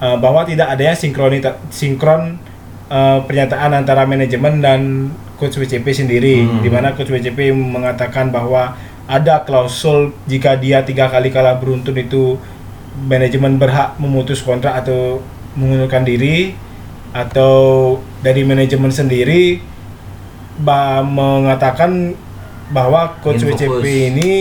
[0.00, 2.40] eh, bahwa tidak adanya sinkronita sinkron
[2.90, 4.80] eh, pernyataan antara manajemen dan
[5.36, 6.60] coach WCP sendiri, Hmm.
[6.60, 8.72] di mana coach WCP mengatakan bahwa
[9.06, 12.34] ada klausul jika dia tiga kali kalah beruntun itu
[12.98, 15.20] manajemen berhak memutus kontrak atau
[15.52, 16.56] mengundurkan diri
[17.12, 17.54] atau
[18.18, 19.60] dari manajemen sendiri
[20.56, 22.16] ba- mengatakan
[22.68, 23.84] bahwa coach Ingin WCP fokus.
[24.10, 24.32] ini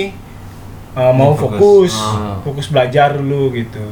[0.93, 1.59] uh, mau Ingin fokus
[1.91, 1.93] fokus.
[1.95, 2.35] Ah.
[2.41, 3.85] fokus belajar dulu gitu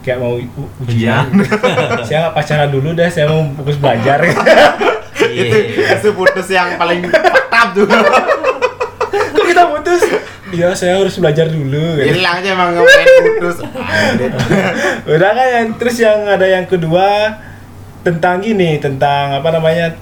[0.00, 1.26] kayak mau Ujian.
[1.32, 1.46] ujian
[2.06, 4.18] saya nggak pacaran dulu dah saya mau fokus belajar
[5.28, 5.96] Iya.
[6.00, 7.84] Itu putus yang paling mantap tuh.
[9.10, 10.02] kok kita putus
[10.50, 12.14] iya saya harus belajar dulu gitu.
[12.14, 13.56] Hilang aja emang ngapain putus.
[15.06, 17.38] Udah kan yang terus yang ada yang kedua
[18.00, 19.92] tentang gini tentang apa namanya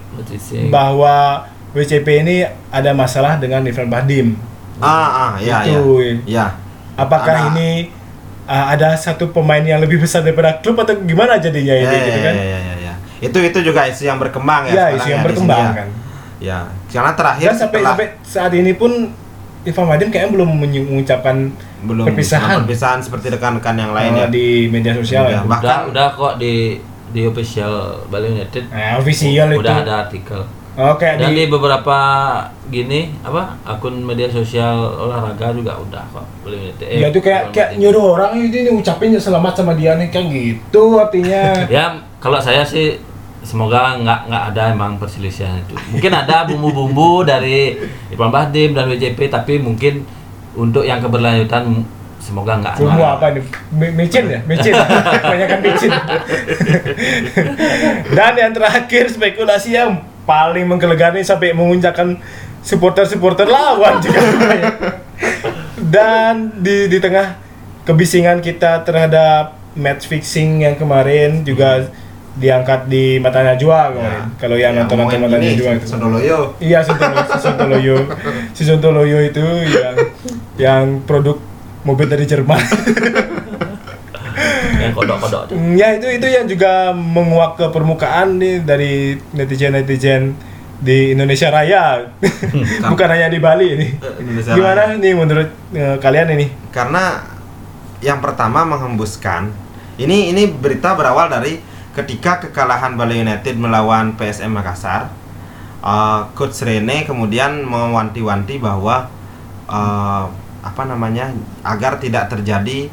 [0.69, 1.43] bahwa
[1.75, 2.37] WCP ini
[2.71, 4.39] ada masalah dengan Irfan Bahdim
[4.79, 5.75] Ah, ah, ya, ya.
[5.75, 5.99] Itu.
[6.23, 6.55] Ya.
[6.95, 7.47] apakah Ada.
[7.51, 7.91] ini
[8.47, 11.99] uh, ada satu pemain yang lebih besar daripada klub atau gimana jadinya Ya, ini ya,
[12.07, 12.78] gitu ya, kan ya, ya, ya.
[13.19, 14.71] Itu itu juga isu yang berkembang ya.
[14.71, 15.73] ya sekarang isu yang ya, berkembang sini ya.
[15.75, 15.89] kan
[16.39, 18.91] Ya, karena terakhir dan sampai setelah sampai saat ini pun
[19.61, 21.35] Irfan Bahdim kayaknya belum mengucapkan
[21.81, 22.63] belum perpisahan.
[22.63, 24.27] perpisahan seperti rekan-rekan yang uh, lain ya.
[24.29, 25.39] di media sosial Udah, ya.
[25.39, 26.79] Bah- udah bahkan- udah kok di
[27.09, 27.73] di official
[28.07, 29.59] Bali United Nah, official itu.
[29.59, 30.41] udah ada artikel
[30.79, 31.97] Oke, dan di, di beberapa
[32.69, 37.51] gini apa akun media sosial olahraga juga udah kok Bali United eh, ya itu kayak
[37.51, 41.51] kayak nyuruh orang ini, ini ucapin selamat sama dia nih kayak gitu artinya.
[41.67, 41.85] ya
[42.17, 42.95] kalau saya sih
[43.49, 49.25] semoga nggak nggak ada emang perselisihan itu mungkin ada bumbu-bumbu dari Irfan Bahdim dan WJP
[49.25, 50.05] tapi mungkin
[50.53, 51.81] untuk yang keberlanjutan
[52.19, 53.15] semoga nggak Bumbu ada.
[53.15, 53.43] apa nih?
[53.71, 54.39] Mi- Micin ya?
[54.43, 54.75] Micin.
[55.23, 55.91] Kebanyakan micin.
[58.11, 62.19] Dan yang terakhir spekulasi yang paling menggelegar nih sampai menguncakkan
[62.61, 64.19] supporter-supporter lawan juga.
[65.79, 67.39] Dan di di tengah
[67.81, 71.87] kebisingan kita terhadap match fixing yang kemarin juga
[72.37, 74.23] diangkat di mata Najwa kemarin.
[74.37, 75.85] Kalau yang Ya, nonton nonton mata ini, Najwa itu.
[75.89, 76.39] Sondoloyo.
[76.61, 77.95] Iya, Sontoloyo, si Sontoloyo,
[78.53, 79.95] si Sontoloyo itu yang
[80.59, 81.39] yang produk
[81.87, 82.59] mobil dari Jerman.
[84.79, 85.51] yang kodok-kodok.
[85.51, 90.23] Mm, ya itu itu yang juga menguak ke permukaan nih dari netizen netizen
[90.79, 92.07] di Indonesia Raya,
[92.91, 93.87] bukan hanya di Bali ini.
[93.99, 96.47] Indonesia Gimana nih menurut eh, kalian ini?
[96.71, 97.19] Karena
[97.99, 99.51] yang pertama menghembuskan
[99.99, 101.59] ini ini berita berawal dari
[101.97, 105.09] ketika kekalahan Bali United melawan PSM Makassar
[105.81, 109.09] uh, coach Rene kemudian mewanti-wanti bahwa
[109.69, 110.25] uh,
[110.59, 111.31] apa namanya
[111.63, 112.91] agar tidak terjadi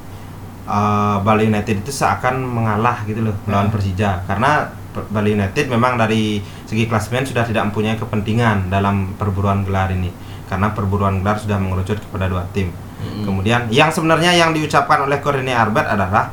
[0.67, 4.23] uh, Bali United itu seakan mengalah gitu loh melawan Persija.
[4.27, 4.71] Karena
[5.11, 10.11] Bali United memang dari segi klasemen sudah tidak mempunyai kepentingan dalam perburuan gelar ini.
[10.47, 12.71] Karena perburuan gelar sudah mengerucut kepada dua tim.
[12.97, 16.33] Kemudian yang sebenarnya yang diucapkan oleh Rene Arbet adalah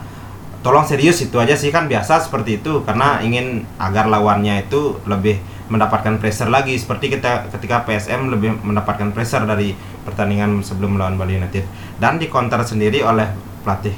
[0.63, 2.81] tolong serius itu aja sih kan biasa seperti itu.
[2.87, 6.73] Karena ingin agar lawannya itu lebih mendapatkan pressure lagi.
[6.79, 9.75] Seperti kita ketika PSM lebih mendapatkan pressure dari
[10.07, 11.67] pertandingan sebelum melawan Bali United.
[11.99, 13.27] Dan di counter sendiri oleh
[13.61, 13.93] pelatih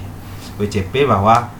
[0.58, 1.54] WCP bahwa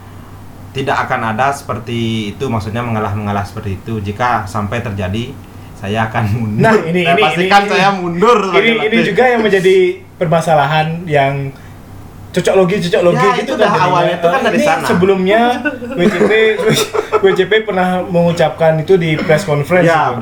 [0.74, 2.44] tidak akan ada seperti itu.
[2.50, 4.02] Maksudnya mengalah-mengalah seperti itu.
[4.02, 5.32] Jika sampai terjadi
[5.76, 6.64] saya akan mundur.
[6.64, 9.76] Nah, ini saya ini pastikan ini, saya mundur Ini ini juga yang menjadi
[10.16, 11.52] permasalahan yang
[12.36, 13.80] cocok logi cocok logi Ya, gitu itu jadinya.
[13.82, 14.84] awalnya itu kan dari Ini sana.
[14.86, 15.40] Sebelumnya
[15.90, 16.30] WCP
[17.16, 19.86] WCP pernah mengucapkan itu di press conference.
[19.86, 20.12] Ya.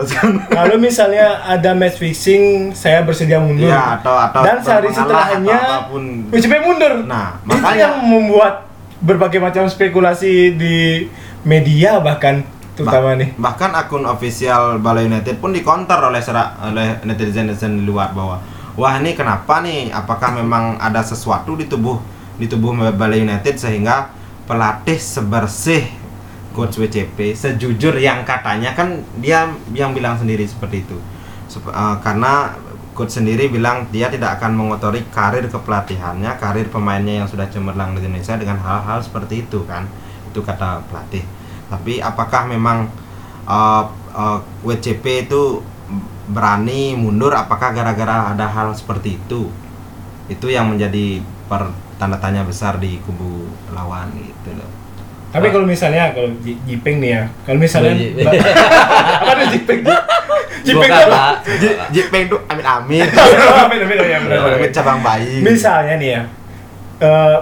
[0.49, 3.67] Kalau misalnya ada match fixing, saya bersedia mundur.
[3.67, 5.99] Ya, atau- atau Dan sehari setelahnya atau.
[6.31, 7.03] WCP mundur.
[7.03, 8.55] Nah, itu makanya- yang membuat
[9.01, 11.11] berbagai macam spekulasi di
[11.43, 13.29] media bahkan terutama Bah- nih.
[13.35, 18.39] Bahkan akun official Bala United pun dikonter oleh serak oleh netizen-netizen di luar bahwa
[18.75, 19.91] wah ini kenapa nih?
[19.95, 21.99] Apakah memang ada sesuatu di tubuh
[22.35, 24.11] di tubuh Bala United sehingga
[24.45, 25.87] pelatih sebersih
[26.55, 30.99] coach WCP sejujur yang katanya kan dia yang bilang sendiri seperti itu.
[31.51, 32.55] Sep- eh, karena
[32.95, 38.07] coach sendiri bilang dia tidak akan mengotori karir kepelatihannya, karir pemainnya yang sudah cemerlang di
[38.07, 39.91] Indonesia dengan hal-hal seperti itu kan.
[40.31, 41.27] Itu kata pelatih.
[41.71, 42.87] Tapi apakah memang
[43.51, 45.59] uh, uh, WCP itu
[46.31, 49.53] berani mundur apakah gara-gara ada hal seperti itu?
[50.29, 51.69] Itu yang menjadi per
[52.01, 54.71] tanda tanya besar di kubu lawan gitu loh.
[55.35, 58.39] Tapi kalau misalnya kalau Jipeng nih ya, kalau misalnya Oh, Jipeng.
[59.27, 59.81] apa tuh Jipeng?
[60.65, 61.25] Jipeng Bukan, tuh apa?
[61.91, 63.03] Jipeng tuh amin amin.
[63.67, 63.99] Amin, amin,
[64.31, 65.43] amin, cabang bayi.
[65.43, 66.23] Misalnya nih ya,
[67.03, 67.39] eh,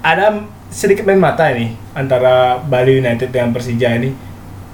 [0.00, 4.10] ada sedikit main mata ini antara Bali United dengan Persija ini.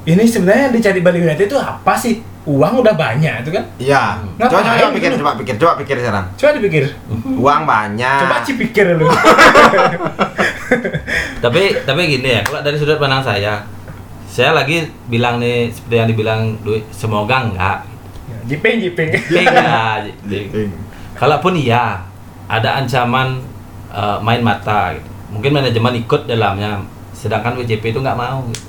[0.09, 2.22] Ini sebenarnya yang dicari Bali United itu apa sih?
[2.40, 3.64] Uang udah banyak itu kan?
[3.76, 4.16] Iya.
[4.40, 5.20] Ngapain Coba coba coba pikir, dulu?
[5.20, 6.24] coba pikir, coba pikir sekarang.
[6.35, 6.85] Coba dipikir.
[7.44, 8.18] Uang banyak.
[8.24, 9.12] Coba cipikir dulu.
[11.44, 13.61] tapi tapi gini ya kalau dari sudut pandang saya
[14.31, 17.79] saya lagi bilang nih seperti yang dibilang duit semoga enggak
[18.46, 19.11] Jipeng, Jipeng.
[19.12, 20.70] Enggak, jadi-
[21.14, 22.03] kalaupun iya
[22.46, 23.38] ada ancaman
[23.90, 25.07] eh, main mata gitu.
[25.31, 26.79] mungkin manajemen ikut dalamnya
[27.11, 28.66] sedangkan WJP itu nggak mau gitu.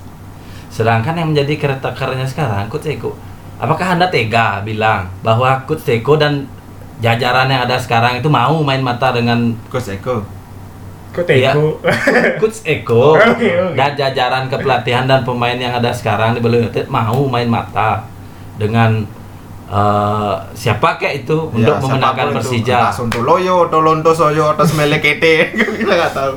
[0.69, 3.13] sedangkan yang menjadi kereta keranya sekarang Coach Eko
[3.61, 6.49] apakah anda tega bilang bahwa Coach Eko dan
[6.97, 10.25] jajaran yang ada sekarang itu mau main mata dengan Coach Eko.
[11.11, 11.51] Kok Iya.
[11.51, 11.77] teko?
[12.41, 13.51] Coach Eko oke.
[13.75, 18.01] dan jajaran kepelatihan dan pemain yang ada sekarang di Bali United mau main mata
[18.55, 19.03] dengan
[19.67, 22.37] eh, siapa kayak itu untuk Ya, memenangkan siapa pun itu.
[22.43, 22.75] Persija.
[22.77, 25.55] Entah Sontoloyo, Tolonto Soyo, atau Smelekete.
[25.79, 26.33] Kita nggak tahu.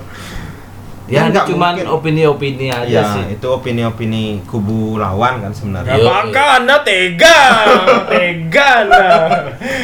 [1.04, 1.86] Ya, cuman mungkin.
[1.92, 3.36] opini-opini aja Ya, sih.
[3.36, 6.00] itu opini-opini kubu lawan kan sebenarnya.
[6.00, 6.08] Yo.
[6.08, 7.38] Apakah anda tega?
[8.12, 9.04] tega anda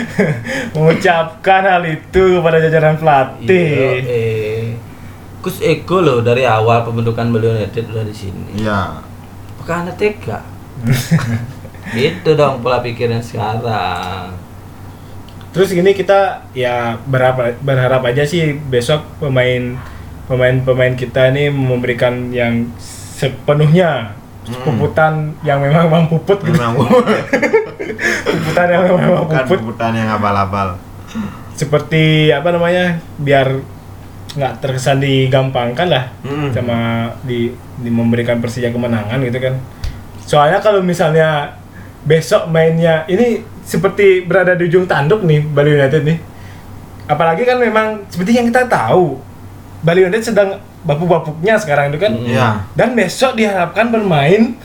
[0.73, 3.53] mengucapkan hal itu kepada jajaran pelatih.
[3.53, 4.65] Iya, eh.
[5.41, 8.45] Coach Eko loh dari awal pembentukan Bali United udah di sini.
[8.57, 9.01] Iya.
[9.57, 10.41] Apakah anda tega?
[11.97, 14.33] itu dong pola pikirnya sekarang.
[15.51, 19.77] Terus gini kita ya berharap berharap aja sih besok pemain
[20.31, 24.57] pemain-pemain kita ini memberikan yang sepenuhnya Hmm.
[24.64, 25.12] puputan
[25.43, 26.57] yang memang memang puput gitu.
[26.57, 26.75] Memang
[28.27, 30.69] puputan yang memang bukan puput puputan yang abal-abal.
[31.53, 33.61] seperti apa namanya biar
[34.33, 36.51] nggak terkesan digampangkan lah Mm.
[36.51, 36.79] sama
[37.21, 39.55] di, di memberikan Persija kemenangan gitu kan.
[40.25, 41.61] Soalnya kalau misalnya
[42.01, 46.19] besok mainnya ini seperti berada di ujung tanduk nih Bali United nih.
[47.07, 49.21] Apalagi kan memang seperti yang kita tahu
[49.81, 50.49] Bali United sedang
[50.83, 52.12] bapuk-bapuknya sekarang itu kan.
[52.12, 52.27] Mm.
[52.27, 52.49] Iya.
[52.73, 54.57] Dan besok diharapkan bermain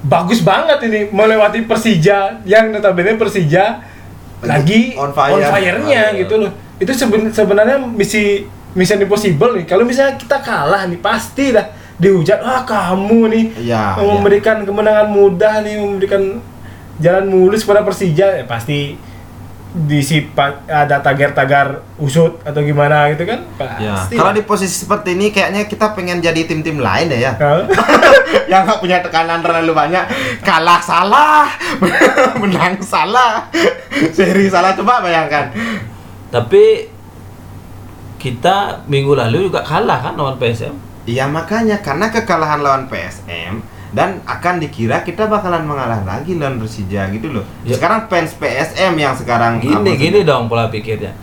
[0.00, 3.80] bagus banget ini melewati Persija yang notabene Persija
[4.40, 5.76] lagi On fire.
[5.82, 6.52] nya gitu loh.
[6.76, 9.64] Itu seben- sebenarnya misi mission impossible nih.
[9.64, 11.64] Kalau misalnya kita kalah nih pasti dah
[11.96, 16.44] dihujat wah kamu nih Iya, memberikan kemenangan mudah nih memberikan
[17.00, 19.00] jalan mulus pada Persija ya pasti
[19.84, 23.44] disipat ada tagar-tagar usut atau gimana gitu kan?
[23.76, 24.00] Ya.
[24.08, 27.36] Kalau di posisi seperti ini kayaknya kita pengen jadi tim-tim lain deh ya.
[28.50, 30.04] Yang nggak punya tekanan terlalu banyak.
[30.40, 31.44] Kalah salah
[32.40, 33.52] menang salah
[34.16, 34.72] seri salah.
[34.72, 35.52] Coba bayangkan.
[36.32, 36.88] Tapi
[38.16, 40.72] kita minggu lalu juga kalah kan lawan PSM.
[41.06, 47.06] iya makanya karena kekalahan lawan PSM dan akan dikira kita bakalan mengalah lagi lawan Persija
[47.10, 47.44] gitu loh.
[47.62, 47.74] Ya.
[47.74, 51.14] Sekarang fans PSM yang sekarang Gini apa, gini dong pola pikirnya.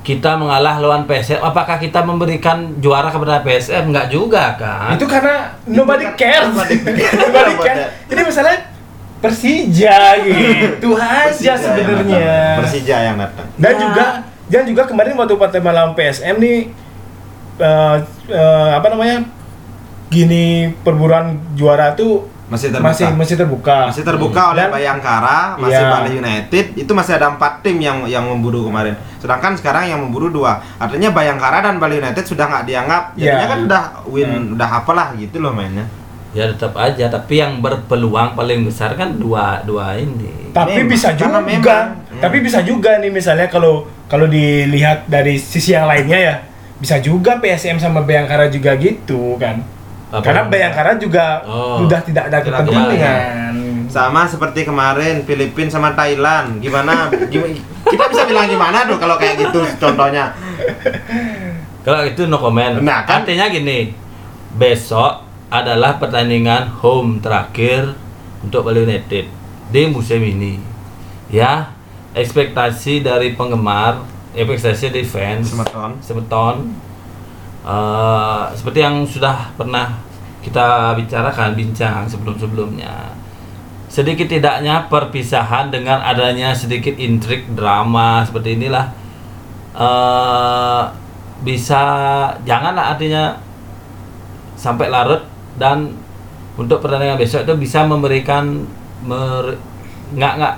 [0.00, 3.88] Kita mengalah lawan PSM, apakah kita memberikan juara kepada PSM?
[3.88, 4.92] Enggak juga kan?
[4.92, 6.52] Itu karena nobody kan- cares.
[6.52, 7.12] nobody cares.
[7.16, 7.88] nobody cares.
[8.06, 8.52] Ini masalah
[9.18, 12.60] Persija gitu aja sebenarnya.
[12.60, 13.48] Persija yang datang.
[13.56, 13.80] Dan Ya.
[13.80, 14.06] juga
[14.44, 16.68] dan juga kemarin waktu partai malam PSM nih
[17.56, 17.96] eh,
[18.28, 19.24] eh, apa namanya?
[20.08, 20.44] Gini
[20.80, 22.86] perburuan juara tuh Masih terbuka.
[22.86, 23.76] masih masih terbuka.
[23.88, 25.90] Masih terbuka oleh Dan- Bayangkara, masih Iya.
[25.90, 26.64] Bali United.
[26.76, 28.92] Itu masih ada empat tim yang yang memburu kemarin.
[29.16, 30.60] Sedangkan sekarang yang memburu dua.
[30.76, 33.02] Artinya Bayangkara dan Bali United sudah nggak dianggap.
[33.14, 33.48] Jadinya Iya.
[33.48, 34.54] kan udah win, Hmm.
[34.54, 35.88] udah apalah gitu loh mainnya.
[36.30, 40.50] Ya tetap aja, tapi yang berpeluang paling besar kan dua dua ini.
[40.50, 41.86] Tapi Memang, bisa juga, memang.
[42.04, 42.20] Hmm.
[42.20, 46.34] tapi bisa juga nih misalnya kalau kalau dilihat dari sisi yang lainnya ya,
[46.76, 49.64] bisa juga PSM sama Bayangkara juga gitu kan.
[50.14, 50.22] Apa?
[50.22, 51.82] Karena Bayangkara juga Oh.
[51.82, 53.52] sudah tidak ada kepentingan.
[53.86, 56.58] Sama seperti kemarin Filipina sama Thailand.
[56.58, 57.10] Gimana?
[57.32, 60.30] Gim- kita bisa bilang gimana tuh kalau kayak gitu contohnya?
[61.82, 62.80] Kalau itu no comment.
[62.80, 63.92] Nah, kan- Artinya gini,
[64.52, 67.92] besok adalah pertandingan home terakhir
[68.40, 69.26] untuk Bali United
[69.66, 70.58] di musim ini.
[71.28, 71.74] Ya,
[72.12, 74.00] ekspektasi dari penggemar,
[74.32, 75.90] ekspektasi dari fans, Semeton.
[76.00, 76.56] semeton.
[77.64, 79.96] Eh, seperti yang sudah pernah
[80.44, 83.16] kita bicarakan bincang sebelum-sebelumnya.
[83.88, 88.86] Sedikit tidaknya perpisahan dengan adanya sedikit intrik drama seperti inilah
[89.74, 90.82] eh
[91.42, 91.82] bisa
[92.46, 93.36] janganlah artinya
[94.54, 95.22] sampai larut
[95.58, 95.90] dan
[96.54, 98.64] untuk pertandingan besok itu bisa memberikan
[99.02, 99.58] mer-
[100.14, 100.54] nggak nggak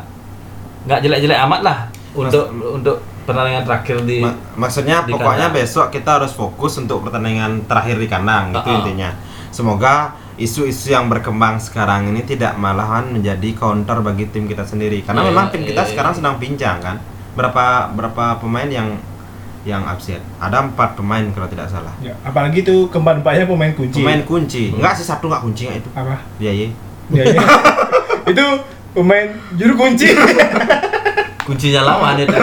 [0.87, 1.79] nggak jelek-jelek amat lah
[2.13, 5.59] untuk untuk pertandingan terakhir di Ma- maksudnya di pokoknya kandang.
[5.59, 8.79] besok kita harus fokus untuk pertandingan terakhir di kandang gitu Uh-uh.
[8.81, 9.11] intinya.
[9.51, 9.95] Semoga
[10.37, 15.01] isu-isu yang berkembang sekarang ini tidak malahan menjadi counter bagi tim kita sendiri.
[15.01, 16.19] Karena Iya, memang tim kita iya, sekarang iya.
[16.19, 16.97] sedang pincang kan.
[17.33, 18.97] Berapa berapa pemain yang
[19.63, 20.23] yang absen?
[20.37, 21.91] Ada empat pemain kalau tidak salah.
[21.99, 23.99] Ya, apalagi tuh keempat-empatnya pemain kunci.
[23.99, 24.63] Pemain kunci.
[24.69, 24.79] Hmm.
[24.79, 25.91] Enggak sih satu enggak kunci nggak itu.
[25.93, 26.17] apa?
[26.37, 26.69] Iya, iya.
[27.09, 27.43] Ya, ya.
[28.31, 28.45] itu
[28.93, 30.09] pemain juru kunci.
[31.47, 32.35] kuncinya lawan itu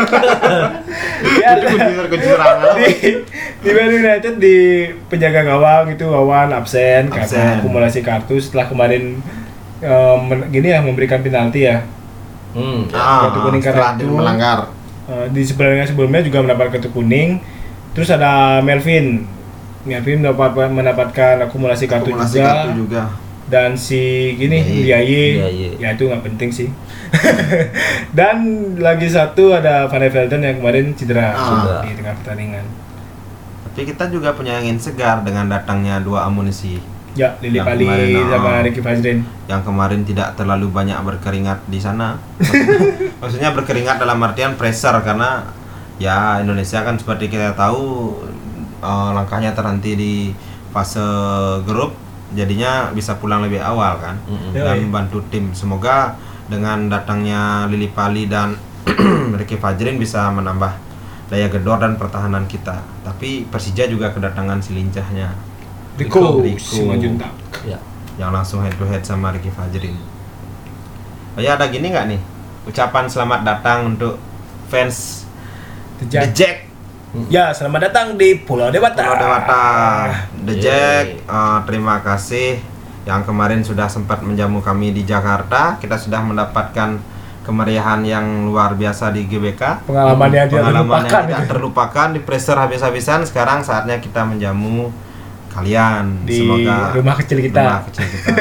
[1.36, 2.74] ya, Itu kunci kunci serangan.
[2.74, 2.89] di
[3.60, 4.58] di Bali United di
[5.06, 7.56] penjaga gawang itu Wawan absen, karena Absen.
[7.60, 9.20] akumulasi kartu setelah kemarin
[9.80, 11.84] eh, gini ya memberikan penalti ya.
[12.54, 12.88] hmm.
[12.89, 14.08] Ah, Kartu kuning karena itu.
[14.08, 14.60] melanggar.
[15.04, 17.43] Eh, di sebelumnya sebelumnya juga mendapat kartu kuning.
[17.91, 19.28] Terus ada Melvin.
[19.84, 22.47] Melvin mendapat mendapatkan akumulasi kartu Akumulasi juga.
[22.47, 23.04] kartu juga.
[23.45, 23.99] Dan si
[24.33, 24.63] gini.
[24.83, 25.25] Biaye.
[25.77, 26.69] Ya itu nggak penting sih.
[28.17, 28.37] Dan
[28.77, 31.81] lagi satu ada Van der Velden yang kemarin cedera Ah.
[31.81, 32.65] di tengah pertandingan.
[33.65, 36.77] Tapi kita juga punya angin segar dengan datangnya dua amunisi
[37.13, 38.61] Ya, Lili Yang Pali kemarin, sama ah.
[38.65, 39.19] Ricky Fajrin.
[39.45, 42.17] yang kemarin tidak terlalu banyak berkeringat di sana.
[43.21, 45.45] Maksudnya berkeringat dalam artian pressure karena
[46.01, 48.17] ya Indonesia kan seperti kita tahu
[48.81, 50.13] eh, langkahnya terhenti di
[50.73, 51.05] fase
[51.63, 51.93] grup
[52.34, 54.51] jadinya bisa pulang lebih awal kan Mm-mm.
[54.57, 55.53] Ya, dan membantu tim.
[55.53, 56.17] Semoga
[56.49, 58.57] dengan datangnya Lili Pali dan
[59.39, 60.75] Ricky Fajrin bisa menambah
[61.31, 62.84] daya gedor dan pertahanan kita.
[63.05, 65.31] Tapi Persija juga kedatangan si lincahnya
[65.97, 66.59] Rico, Rico.
[66.59, 67.31] Simanjuntak.
[67.63, 67.77] ya
[68.13, 69.97] yang langsung head to head sama Ricky Fajrin.
[71.34, 72.21] Oh ya ada gini nggak nih
[72.69, 74.15] ucapan selamat datang untuk
[74.69, 75.25] fans
[75.99, 76.55] The The Jack.
[77.30, 79.05] Ya, selamat datang di Pulau Dewata.
[79.05, 79.66] Pulau Dewata.
[80.49, 80.53] The.
[80.57, 82.57] Jack eh, terima kasih
[83.05, 85.78] yang kemarin sudah sempat menjamu kami di Jakarta.
[85.78, 86.97] Kita sudah mendapatkan
[87.45, 89.86] kemeriahan yang luar biasa di GBK.
[89.86, 91.14] Pengalaman yang tidak Pengalaman terlupakan.
[91.14, 93.20] yang tidak terlupakan di pressure habis-habisan.
[93.30, 94.89] Sekarang saatnya kita menjamu
[95.53, 96.26] kalian.
[96.26, 97.61] Di Semoga rumah kecil kita.
[97.61, 98.34] Rumah kecil kita.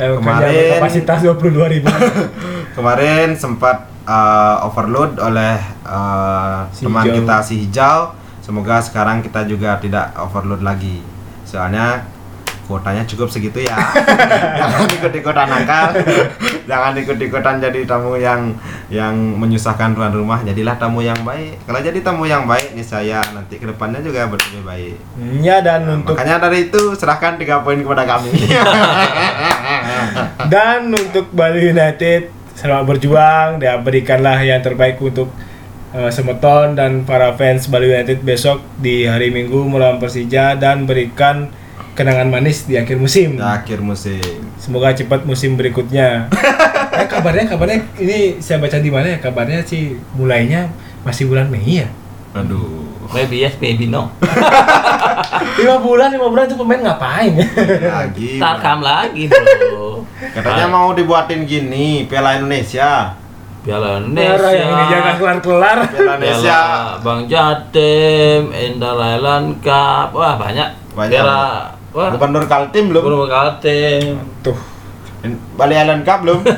[0.16, 1.92] Kemarin- kapasitas 22 ribu.
[2.80, 7.16] Kemarin sempat uh, overload oleh uh, Si teman hijau.
[7.20, 7.98] kita si hijau.
[8.40, 11.02] Semoga sekarang kita juga tidak overload lagi.
[11.42, 12.06] Soalnya
[12.66, 13.78] kuotanya cukup segitu ya.
[14.62, 15.86] Jangan ikut-ikutan nakal.
[16.66, 18.54] Jangan ikut-ikutan jadi tamu yang
[18.90, 20.42] yang menyusahkan tuan rumah.
[20.42, 21.58] Jadilah tamu yang baik.
[21.66, 24.94] Kalau jadi tamu yang baik nih saya nanti ke depannya juga lebih baik.
[25.42, 28.30] ya dan untuk Makanya dari itu serahkan tiga poin kepada kami.
[30.52, 35.28] dan untuk Bali United selamat berjuang dan berikanlah yang terbaik untuk
[35.92, 41.52] eh, Semeton dan para fans Bali United besok di hari Minggu melawan Persija dan berikan
[41.92, 43.36] kenangan manis di akhir musim.
[43.36, 44.48] Di akhir musim.
[44.56, 46.32] Semoga cepat musim berikutnya.
[47.00, 50.72] eh kabarnya kabarnya ini saya baca di mana ya kabarnya sih mulainya
[51.04, 51.88] masih bulan Mei ya.
[52.36, 52.84] Aduh.
[53.14, 54.10] maybe yes maybe no
[55.62, 57.32] lima bulan lima bulan itu pemain ngapain
[57.86, 59.85] lagi Tarkam lagi bro.
[60.16, 63.12] Katanya mau dibuatin gini Piala Indonesia.
[63.66, 65.18] Piala Merah yang ini jangan Indonesia.
[65.18, 66.58] kelar kelar Piala Indonesia.
[66.60, 70.68] Piala Bang Jatim, Indah Island Cup, wah banyak.
[70.96, 71.12] Banyak.
[71.12, 73.02] Piala, wah, Gubernur Kaltim belum?
[73.04, 74.22] Gubernur Kaltim.
[74.40, 74.56] tuh.
[75.58, 76.40] Bali Island Cup belum?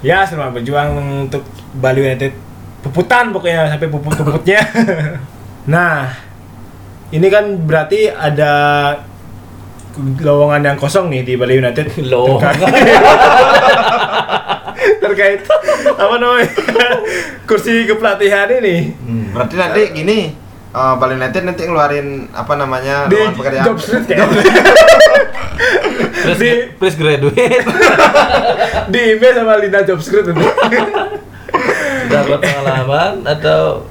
[0.00, 0.96] Ya selamat berjuang
[1.28, 1.44] untuk
[1.76, 2.32] Bali United.
[2.80, 4.64] Puputan pokoknya sampai puput puputnya
[5.68, 6.08] nah
[7.12, 8.52] ini kan berarti ada
[9.98, 11.90] lowongan yang kosong nih di Bali United.
[12.12, 12.54] Lowongan.
[15.00, 15.40] terkait, terkait
[15.92, 16.48] apa namanya?
[17.44, 18.94] Kursi kepelatihan ini.
[19.30, 20.18] Berarti nanti gini
[20.70, 23.66] eh, Bali United nanti ngeluarin apa namanya di lowongan pekerjaan.
[23.66, 24.28] job street kayaknya
[26.20, 27.64] Fresh, Di- fresh graduate.
[28.92, 30.44] di email sama Linda Jobscript itu
[32.02, 33.88] Sudah berpengalaman atau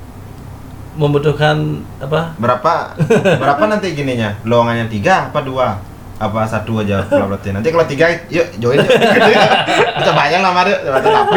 [0.94, 1.56] membutuhkan
[1.98, 2.36] apa?
[2.38, 2.94] berapa
[3.40, 4.38] berapa nanti gininya?
[4.44, 5.82] Lowongannya tiga apa dua
[6.20, 9.50] apa satu aja kalau pelatih nanti kalau tiga yuk join yuk.
[10.04, 10.76] kita bayang lah mari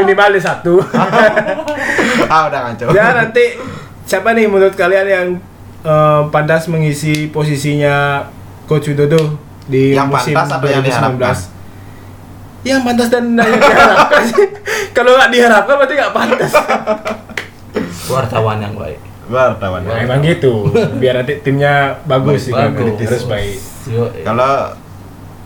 [0.02, 0.82] minimal di satu
[2.32, 3.56] ah udah ngaco ya nanti
[4.02, 5.26] siapa nih menurut kalian yang
[5.86, 8.26] eh, pantas mengisi posisinya
[8.66, 10.88] Coach Widodo di Yang musim pantas apa yang 2019?
[10.90, 11.36] diharapkan?
[12.62, 14.46] Yang pantas dan yang diharapkan sih.
[14.94, 16.52] Kalau nggak diharapkan berarti nggak pantas.
[18.10, 19.11] Wartawan yang baik.
[19.34, 20.68] Wartawan Nah, emang gitu.
[20.96, 22.72] Biar nanti timnya bagus sih kan.
[22.72, 23.56] Harus baik.
[23.84, 24.76] Yo, kalau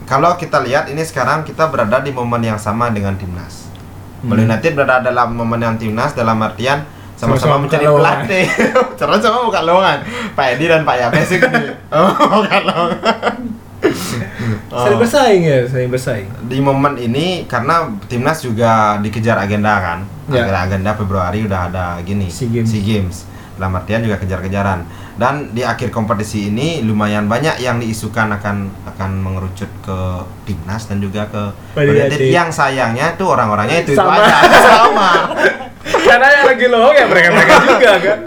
[0.05, 3.67] kalau kita lihat ini sekarang kita berada di momen yang sama dengan timnas
[4.17, 4.33] Hmm.
[4.33, 8.25] Bali United berada dalam momen yang timnas dalam artian Sama-sama mencari buka lowongan.
[8.25, 8.47] pelatih
[8.99, 9.99] sama-sama bukan lowongan
[10.33, 11.45] Pak Edi dan Pak Yabes ini
[11.95, 13.35] oh bukan lowongan
[14.69, 16.29] Saling bersaing ya, saling bersaing.
[16.43, 20.43] di momen ini karena timnas juga dikejar agenda kan Ya.
[20.43, 22.73] agenda agenda Februari udah ada gini SEA Games.
[22.75, 23.17] Games
[23.57, 24.85] dalam artian juga kejar-kejaran
[25.17, 29.99] dan di akhir kompetisi ini lumayan banyak yang diisukan akan akan mengerucut ke
[30.45, 31.43] timnas dan juga ke
[31.81, 32.21] United.
[32.21, 32.29] United.
[32.33, 35.11] yang sayangnya tuh orang-orangnya itu, itu aja sama
[35.87, 38.19] Karena yang lagi lowong ya mereka-mereka juga kan.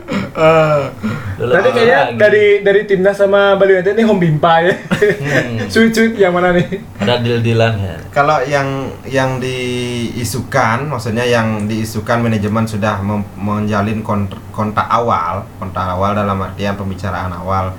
[1.35, 2.15] dulu Tadi kayaknya lagi.
[2.15, 4.73] dari dari timnas sama Bali United ini home bimpa ya.
[4.75, 5.67] Hmm.
[5.71, 6.67] Sweet-sweet yang mana nih?
[6.97, 7.95] ada deal-dealan ya.
[8.09, 8.67] kalau yang
[9.05, 16.37] yang diisukan maksudnya yang diisukan manajemen sudah mem- menjalin kont- kontak awal kontak awal dalam
[16.37, 17.71] artian pembicaraan awal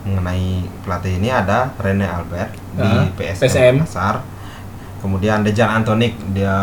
[0.00, 3.74] mengenai pelatih ini ada Rene Albert di Ah, PSM, PSM.
[3.78, 4.16] Makassar
[4.98, 6.54] kemudian Dejan Antonik dia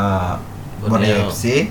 [0.81, 1.27] Borneo.
[1.27, 1.67] FC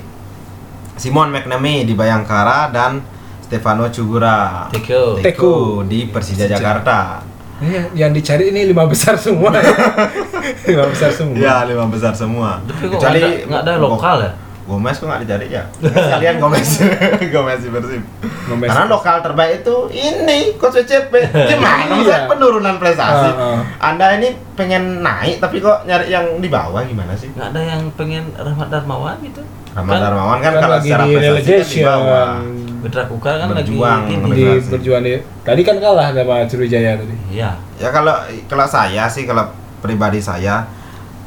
[0.95, 3.03] Simon McNamee di Bayangkara dan
[3.40, 5.18] Stefano Cugura Teko.
[5.18, 5.55] Teko.
[5.82, 6.47] di Persija.
[6.49, 7.20] Jakarta
[7.55, 9.55] Ini yang dicari ini lima besar semua.
[10.68, 11.36] lima besar semua.
[11.36, 14.32] ya lima besar semua Tapi kok nggak ada, ada lokal ya?
[14.64, 15.62] Gomez kok nggak dicari ya?
[16.12, 16.80] Kalian Gomez,
[17.34, 18.03] Gomez di Persib.
[18.49, 18.68] Gomez.
[18.72, 21.12] Karena lokal terbaik itu ini Coach WCP.
[21.30, 21.92] Gimana Iya.
[21.92, 23.28] Maksudnya penurunan prestasi?
[23.28, 23.61] Ah, ah.
[23.84, 27.28] Anda ini pengen naik tapi kok nyari yang di bawah gimana sih?
[27.28, 29.45] Nggak ada yang pengen Rahmat Darmawan gitu?
[29.75, 31.85] Rahmat Kan Darmawan kan, kan kalau lagi secara di prestasi kan di relegation.
[31.85, 32.33] bawah.
[32.85, 34.29] Mitra Kukar kan Berjuang, lagi ini.
[34.31, 37.14] di berjuang di tadi kan kalah sama Sriwijaya tadi.
[37.31, 37.51] Iya.
[37.77, 38.12] Ya kalau
[38.45, 39.49] kalau saya sih kalau
[39.81, 40.68] pribadi saya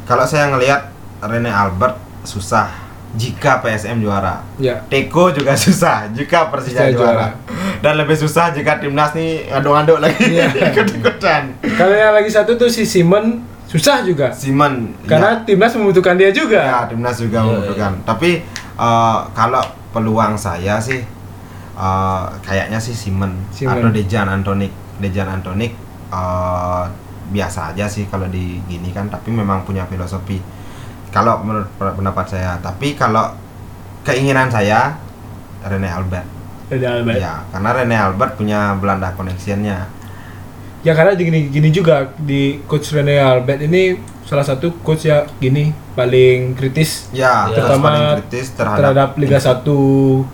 [0.06, 2.70] kalau saya ngelihat Rene Albert susah
[3.14, 4.46] jika PSM juara.
[4.56, 4.86] Ya.
[4.86, 7.28] Teko juga susah jika Persija Persija juara.
[7.78, 10.54] Dan lebih susah jika timnas nih ngaduk-ngaduk lagi Iya.
[10.70, 11.58] ikut-ikutan.
[11.74, 14.32] Kalau yang lagi satu tuh si Simon susah juga.
[14.32, 16.60] Simon Karena timnas membutuhkan dia ya, juga.
[16.64, 17.92] ya, timnas juga Iya, membutuhkan.
[18.08, 18.30] Tapi
[18.80, 21.04] eh, kalau peluang saya sih
[21.76, 23.84] eh, kayaknya sih Simon, Simon.
[23.84, 24.72] atau Dejan Antonik.
[25.04, 25.76] Dejan Antonik
[26.10, 26.84] eh,
[27.28, 30.40] biasa aja sih kalau di gini kan, tapi memang punya filosofi.
[31.12, 33.32] Kalau menurut pendapat saya, tapi kalau
[34.08, 34.96] keinginan saya
[35.68, 36.28] Rene Albert.
[36.72, 37.16] Dari Albert.
[37.20, 37.24] Ya.
[37.24, 39.88] Ya, karena Rene Albert punya Belanda connectionnya.
[40.80, 45.70] Ya, karena gini gini juga di coach Rene Albert ini salah satu coach ya gini
[45.94, 47.56] paling kritis Ya, Ya.
[47.56, 50.26] terus Terutama paling kritis terhadap, terhadap Liga 1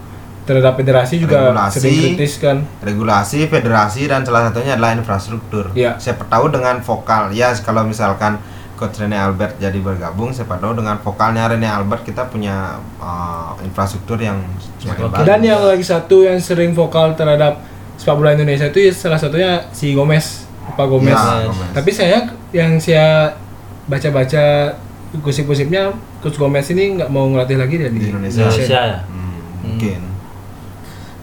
[0.43, 1.75] terhadap federasi juga Regulasi.
[1.79, 2.57] sering kritis kan.
[2.81, 5.71] regulasi, federasi dan salah satunya adalah infrastruktur.
[5.73, 5.95] Ya.
[5.95, 8.35] Siapa tahu dengan vokal ya kalau misalkan
[8.73, 14.19] Coach Rene Albert jadi bergabung, siapa tahu dengan vokalnya Rene Albert kita punya uh, infrastruktur
[14.19, 14.43] yang
[14.75, 15.23] semakin bagus.
[15.23, 17.63] Dan yang lagi satu yang sering vokal terhadap
[17.97, 21.13] sepak bola Indonesia itu ya salah satunya si Gomez, Pak Gomez.
[21.13, 21.71] Ya, Gomez.
[21.71, 22.19] Tapi saya
[22.51, 23.37] yang saya
[23.87, 24.75] baca-baca
[25.21, 28.49] gosip-gosipnya Coach Gomez ini nggak mau ngelatih lagi dia Di di Indonesia.
[28.49, 28.99] Indonesia ya.
[29.05, 30.01] Hmm, mungkin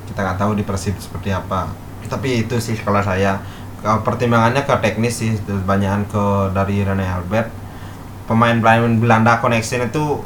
[0.07, 1.73] kita nggak tahu di Persib seperti apa.
[2.11, 3.39] Tapi itu sih kalau saya
[3.81, 7.49] pertimbangannya ke teknis sih, kebanyakan ke dari Rene Albert.
[8.27, 10.23] Pemain-pemain Belanda connection itu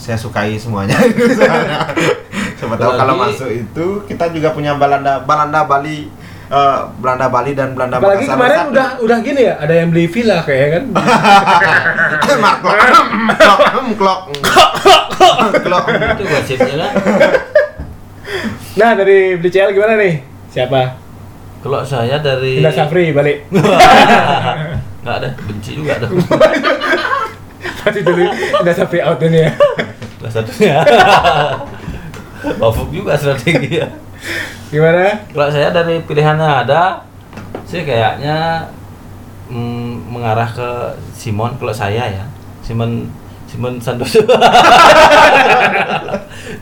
[0.00, 0.96] saya sukai semuanya.
[2.62, 6.06] Siapa tahu kalau masuk itu kita juga punya Belanda Belanda Bali
[6.46, 10.06] eh, Belanda Bali dan Belanda Apalagi Makassar kemarin udah udah gini ya, ada yang beli
[10.06, 10.84] villa kayak kan.
[12.46, 12.78] Marklok.
[13.98, 14.20] Klok.
[15.66, 15.84] Klok.
[15.90, 16.92] itu gosipnya kan
[18.72, 20.14] Nah dari BCL gimana nih?
[20.54, 21.02] Siapa?
[21.62, 23.46] kalau saya dari Indra Safri balik.
[25.02, 26.06] nggak ada benci juga ada
[27.82, 29.50] Pasti dulu Indra Safri out ini ya.
[30.22, 30.78] salah satunya
[32.58, 33.88] Bafuk juga strategi ya
[34.68, 35.26] Gimana?
[35.28, 37.02] kalau saya dari pilihannya ada
[37.62, 38.66] sih kayaknya
[39.46, 40.68] mm, mengarah ke
[41.12, 42.24] Simon kalau saya ya
[42.60, 43.06] Simon
[43.44, 44.22] Simon Santoso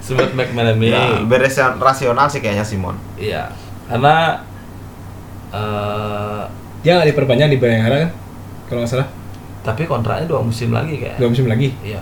[0.00, 2.96] Simon McManamy Ya, beres rasional sih kayaknya Simon.
[3.14, 3.50] iya
[3.86, 4.42] karena
[5.50, 6.42] eh
[6.80, 8.10] Dia nggak diperpanjang di Bayangkara kan?
[8.66, 9.08] Kalau nggak salah.
[9.60, 11.76] tapi kontraknya dua musim lagi kayak Dua musim lagi.
[11.80, 12.00] iya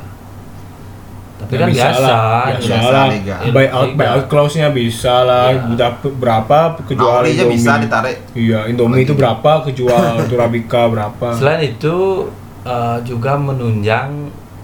[1.39, 2.53] tapi Ya kan bisa biasa lah, ini.
[2.59, 3.07] biasa biasa lah.
[3.09, 3.37] liga.
[3.49, 5.47] Buyout, buyout clause-nya bisa lah.
[5.73, 7.55] Dapet berapa kejual Naurinya Indomie.
[7.55, 8.17] bisa ditarik.
[8.33, 11.27] Iya, Indomie itu berapa kejual Turabika berapa.
[11.33, 12.27] Selain itu
[12.63, 14.11] eh, juga menunjang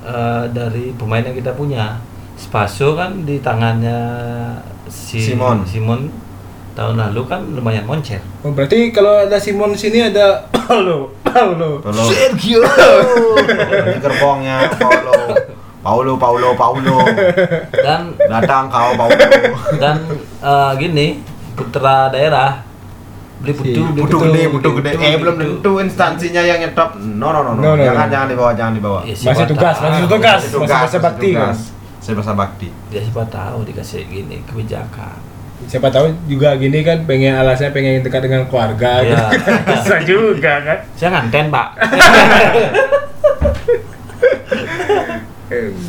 [0.02, 1.96] eh, dari pemain yang kita punya.
[2.34, 3.94] Spaso kan di tangannya
[4.84, 5.62] si Simon.
[5.62, 6.10] Simon
[6.74, 8.18] tahun lalu kan lumayan moncer.
[8.42, 11.78] Oh, berarti kalau ada Simon di sini ada Paulo, Paulo.
[12.04, 12.58] Sergio.
[12.58, 15.53] Ini gerbongnya Paulo.
[15.84, 17.04] Paulo, Paulo, Paulo.
[17.76, 19.20] dan Datang kau Paulo.
[19.76, 19.96] dan
[20.40, 21.20] eh, gini
[21.52, 22.64] putra daerah
[23.36, 24.90] beli putu, beli Butuh Betul, gede, butuh gede.
[24.96, 26.96] Eh belum tentu instansinya yang nyetop.
[26.96, 27.60] No, no, no, no.
[27.60, 28.10] No, no, jangan, no.
[28.10, 29.00] jangan dibawa, jangan dibawa.
[29.04, 30.40] Ya, Masih tugas, masih tugas.
[30.42, 31.58] Masih Masa- masa bakti, tugas.
[32.00, 32.68] Saya masa bakti.
[32.88, 35.16] Ya siapa tahu dikasih gini kebijakan.
[35.64, 39.28] Siapa tahu juga gini kan pengen alasnya pengen dekat dengan keluarga Iya.
[39.30, 39.50] gitu.
[39.76, 40.78] Bisa juga kan.
[40.96, 41.68] Saya nganten pak.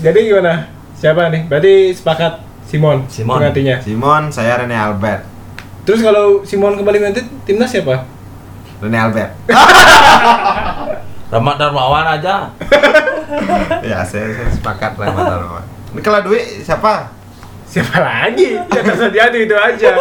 [0.01, 0.75] Jadi gimana?
[0.95, 1.45] Siapa nih?
[1.45, 3.37] Berarti sepakat Simon, Simon.
[3.37, 3.77] penggantinya.
[3.77, 5.21] Simon, saya Rene Albert.
[5.85, 8.09] Terus kalau Simon kembali nanti timnas siapa?
[8.81, 9.31] Rene Albert.
[11.31, 12.49] Rahmat Darmawan aja.
[13.89, 15.67] ya, saya, saya sepakat Rene Albert.
[15.93, 17.13] Ini kalau duit siapa?
[17.69, 18.57] Siapa lagi?
[18.57, 19.93] Ya tersedia itu itu aja.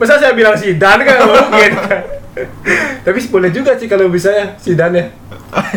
[0.00, 1.70] Masa saya bilang Sidan kan mungkin.
[3.04, 5.12] Tapi boleh juga sih kalau bisa ya Sidan ya.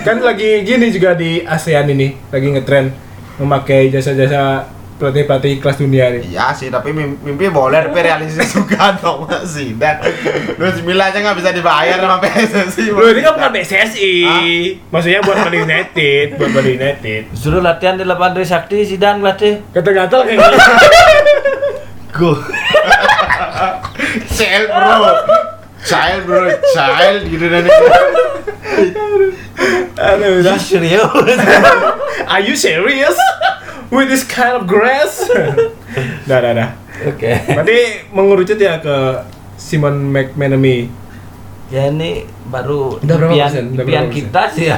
[0.02, 3.05] Kan lagi gini juga di ASEAN ini, lagi ngetren
[3.36, 6.24] memakai jasa-jasa pelatih-pelatih kelas dunia nih.
[6.32, 9.76] Iya sih, tapi mimpi, mimpi boleh, tapi realistis juga dong masih.
[9.76, 10.00] Dan
[10.56, 12.96] Luis Milla aja nggak bisa dibayar sama PSSI.
[12.96, 14.14] Loh ini kan bukan PSSI.
[14.88, 17.22] Maksudnya buat Bali United, buat Bali United.
[17.36, 19.60] Suruh latihan di lapangan Trisakti, Sidang latih.
[19.76, 20.58] Gatal-gatal kayak gitu.
[22.16, 22.32] Go.
[24.32, 25.12] Child bro,
[25.84, 27.68] child bro, child gitu dan
[29.96, 30.58] Aduh, udah.
[30.60, 31.06] Serius.
[32.32, 33.16] Are you serious?
[33.94, 35.24] With this kind of grass?
[36.30, 36.70] dah, dah, dah.
[37.06, 37.32] Oke.
[37.48, 37.78] Berarti
[38.12, 38.96] mengerucut ya ke
[39.56, 40.90] Simon McManamy.
[41.74, 43.66] Ya ini baru Udah berapa impian, persen?
[43.74, 44.78] Udah impian berapa kita sih ya.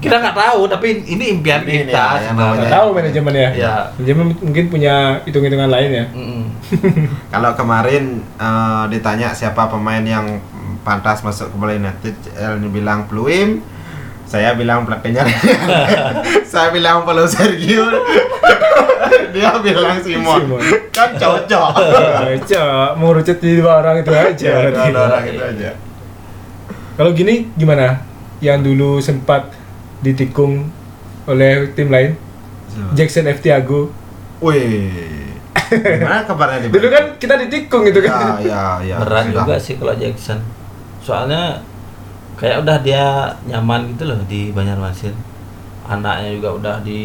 [0.00, 2.04] Kita nggak tahu, tapi ini impian Ini kita.
[2.24, 2.30] ya.
[2.32, 3.48] Nggak tahu manajemennya.
[3.52, 3.74] Ya.
[4.00, 4.94] Manajemen mungkin punya
[5.28, 6.06] hitung-hitungan lain ya.
[6.16, 6.42] Mm-mm.
[7.32, 10.40] Kalau kemarin eh, ditanya siapa pemain yang
[10.80, 13.60] pantas masuk ke Bali United, El bilang Pluim,
[14.24, 15.26] saya bilang pelatihnya,
[16.50, 17.84] saya bilang Paulo Sergio,
[19.34, 20.60] dia bilang Simon, Simon.
[20.90, 21.72] kan cocok.
[22.50, 24.46] Cok, mengerucut di dua orang itu aja.
[24.46, 24.88] Ya, berarti.
[24.90, 25.70] dua orang itu aja.
[26.96, 28.02] Kalau gini gimana?
[28.40, 29.52] Yang dulu sempat
[30.00, 30.72] ditikung
[31.24, 32.16] oleh tim lain,
[32.92, 33.40] Jackson F.
[33.40, 33.92] Tiago.
[34.40, 35.36] Wih,
[35.68, 38.40] gimana kabarnya di Dulu kan kita ditikung gitu Ya, kan.
[38.40, 38.96] ya, ya.
[38.96, 39.36] Berat sudah.
[39.44, 40.40] juga sih kalau Jackson.
[41.00, 41.58] Soalnya
[42.36, 45.12] kayak udah dia nyaman gitu loh di Banjarmasin.
[45.84, 47.02] Anaknya juga udah di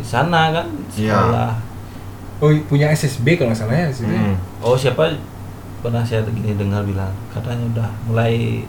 [0.00, 1.12] sana kan Iya.
[1.12, 1.52] sekolah.
[2.42, 3.88] Oh, punya SSB kalau nggak salah ya.
[3.92, 4.16] sini.
[4.16, 4.34] Hmm.
[4.58, 5.12] Oh siapa
[5.82, 8.62] pernah saya gini dengar bilang katanya udah mulai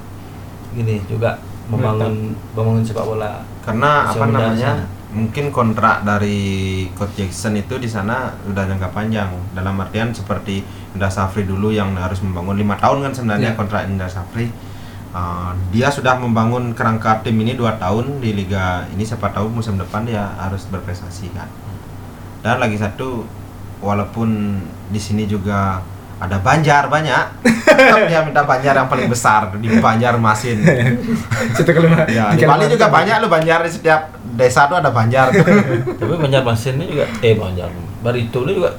[0.74, 1.38] gini juga
[1.70, 3.42] membangun membangun sepak bola.
[3.64, 4.72] Karena apa namanya?
[4.78, 4.86] sana.
[5.14, 9.30] Mungkin kontrak dari Coach Jackson itu di sana udah jangka panjang.
[9.54, 10.66] Dalam artian seperti
[10.98, 13.58] Indra Safri dulu yang harus membangun lima tahun kan sebenarnya Iya.
[13.58, 14.50] kontrak Indra Safri.
[15.14, 19.78] Uh, dia sudah membangun kerangka tim ini dua tahun di liga ini siapa tahu musim
[19.78, 21.46] depan dia harus berprestasi kan.
[22.42, 23.22] Dan lagi satu
[23.78, 24.58] walaupun
[24.90, 25.86] di sini juga
[26.18, 27.26] ada Banjar banyak,
[27.66, 30.58] tetap dia minta Banjar yang paling besar di Banjarmasin.
[31.56, 32.06] Situ kelima.
[32.08, 35.34] Ya, di Bali juga banyak loh Banjar di setiap desa tuh ada Banjar.
[36.00, 38.72] Tapi Banjarmasin ini juga eh Banjar Barito ini juga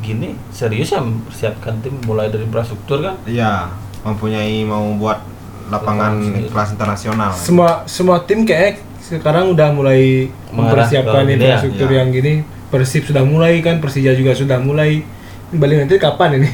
[0.00, 3.14] gini serius ya mempersiapkan tim mulai dari infrastruktur kan.
[3.24, 3.68] Iya,
[4.00, 5.20] mempunyai mau buat
[5.68, 7.30] lapangan kelas internasional.
[7.32, 11.32] Semua semua tim kayak sekarang udah mulai Mengarah mempersiapkan ya.
[11.36, 11.96] infrastruktur Iya.
[12.00, 12.34] yang gini.
[12.70, 15.02] Persib sudah mulai kan, Persija juga sudah mulai.
[15.50, 16.50] Bali nanti kapan ini?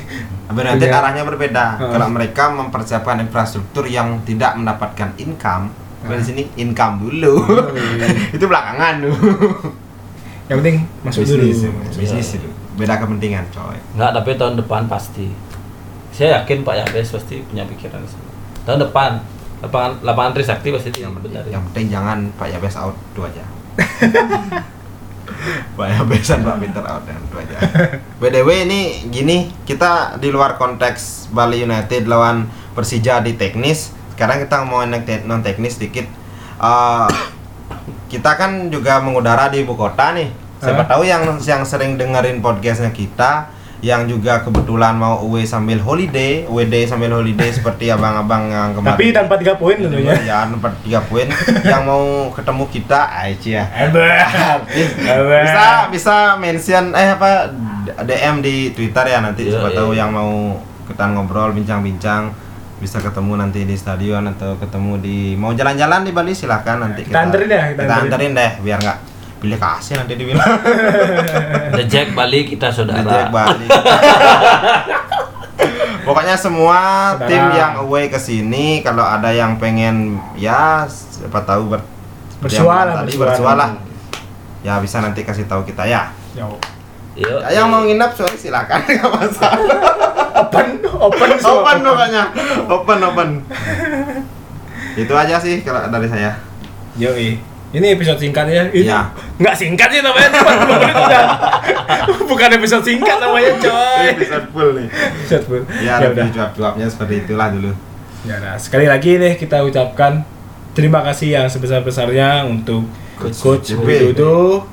[0.46, 1.64] United Punya- arahnya berbeda.
[1.76, 1.90] Heeh.
[1.92, 5.68] Kalau mereka mempersiapkan infrastruktur yang tidak mendapatkan income,
[6.06, 7.34] di sini income dulu.
[8.36, 9.16] itu belakangan tuh.
[10.48, 11.70] Yang penting masuk bisnis, dulu.
[11.98, 12.48] bisnis itu.
[12.78, 13.74] Beda kepentingan, coy.
[13.98, 15.26] Enggak, tapi tahun depan pasti.
[16.14, 18.30] Saya yakin Pak Yabes pasti punya pikiran ke sana.
[18.62, 19.10] Tahun depan
[19.58, 21.50] lapangan lapangan Trisakti pasti Yang penting, dibenarin.
[21.50, 23.44] yang penting jangan Pak Yabes out itu aja.
[25.76, 27.56] Pak Yabesan Pak Peter out dan itu aja.
[28.22, 33.92] BDW ini gini, kita di luar konteks Bali United lawan Persija di teknis.
[34.16, 36.08] Sekarang kita mau non teknis sedikit.
[36.56, 37.08] Eh,
[38.06, 40.30] kita kan juga mengudara di ibu kota nih.
[40.56, 40.88] Siapa Hah?
[40.96, 43.52] tahu yang yang sering dengerin podcastnya kita,
[43.84, 48.96] yang juga kebetulan mau away sambil holiday, WD sambil holiday seperti abang-abang yang kemarin.
[48.96, 50.16] Tapi tanpa tiga poin tentunya.
[50.24, 51.28] Ya, nomor tiga poin
[51.72, 53.68] yang mau ketemu kita, Aici ya.
[53.68, 54.64] Hebat.
[54.66, 55.42] Hebat.
[55.44, 57.52] Bisa bisa mention eh apa
[58.02, 59.76] DM di Twitter ya nanti Iya, siapa iya.
[59.76, 60.56] tahu yang mau
[60.88, 62.32] kita ngobrol bincang-bincang
[62.76, 67.24] bisa ketemu nanti di stadion atau ketemu di mau jalan-jalan di Bali silahkan nanti Kita
[67.24, 68.04] anterin ya, kita kita, anterin.
[68.12, 68.98] anterin deh biar nggak
[69.36, 70.42] pilih kasih nanti dibilang
[71.76, 73.04] The Jack Bali kita saudara.
[73.04, 73.66] Reject Bali.
[76.06, 76.78] Pokoknya semua
[77.12, 77.26] Saudara.
[77.26, 81.82] tim yang away ke sini kalau ada yang pengen ya siapa tahu ber,
[82.30, 83.26] seperti yang Bersua lah, tadi bersua.
[83.26, 83.70] bersua lah.
[84.62, 86.14] Ya bisa nanti kasih tahu kita ya.
[86.32, 86.54] Yo.
[87.16, 87.40] Yuk.
[87.42, 89.66] Ya, yang mau nginep sorry silakan nggak masalah.
[90.36, 92.24] Open, open open pokoknya.
[92.68, 93.28] Open open.
[94.94, 96.38] Itu aja sih kalau dari saya.
[96.94, 97.40] Yoi.
[97.76, 98.62] Ini episode singkat ya.
[98.66, 99.00] Ini Iya.
[99.36, 101.24] nggak singkat sih namanya cuma 10 menit udah.
[102.24, 104.04] Bukan episode singkat namanya, coy.
[104.10, 104.86] Episode full nih.
[104.88, 105.62] Episode full.
[105.76, 106.26] Ya, Ya lebih udah.
[106.32, 107.70] jawab-jawabnya seperti itulah dulu.
[108.24, 108.54] Ya udah.
[108.56, 110.22] Sekali lagi nih kita ucapkan
[110.72, 112.84] terima kasih yang sebesar-besarnya untuk
[113.16, 113.66] Coach Coach.
[113.76, 114.64] Widodo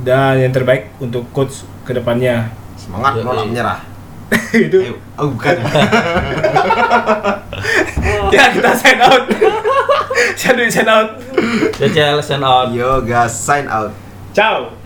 [0.00, 2.48] dan yang terbaik untuk coach ke depannya.
[2.74, 3.78] Semangat nolak menyerah.
[4.56, 4.94] Itu Ayo.
[5.14, 5.54] Oh, bukan.
[8.32, 9.24] ya kita sign out.
[10.40, 11.08] Saya sign out.
[11.76, 12.72] CCL send out.
[12.72, 13.92] Yoga sign out.
[14.32, 14.81] Ciao.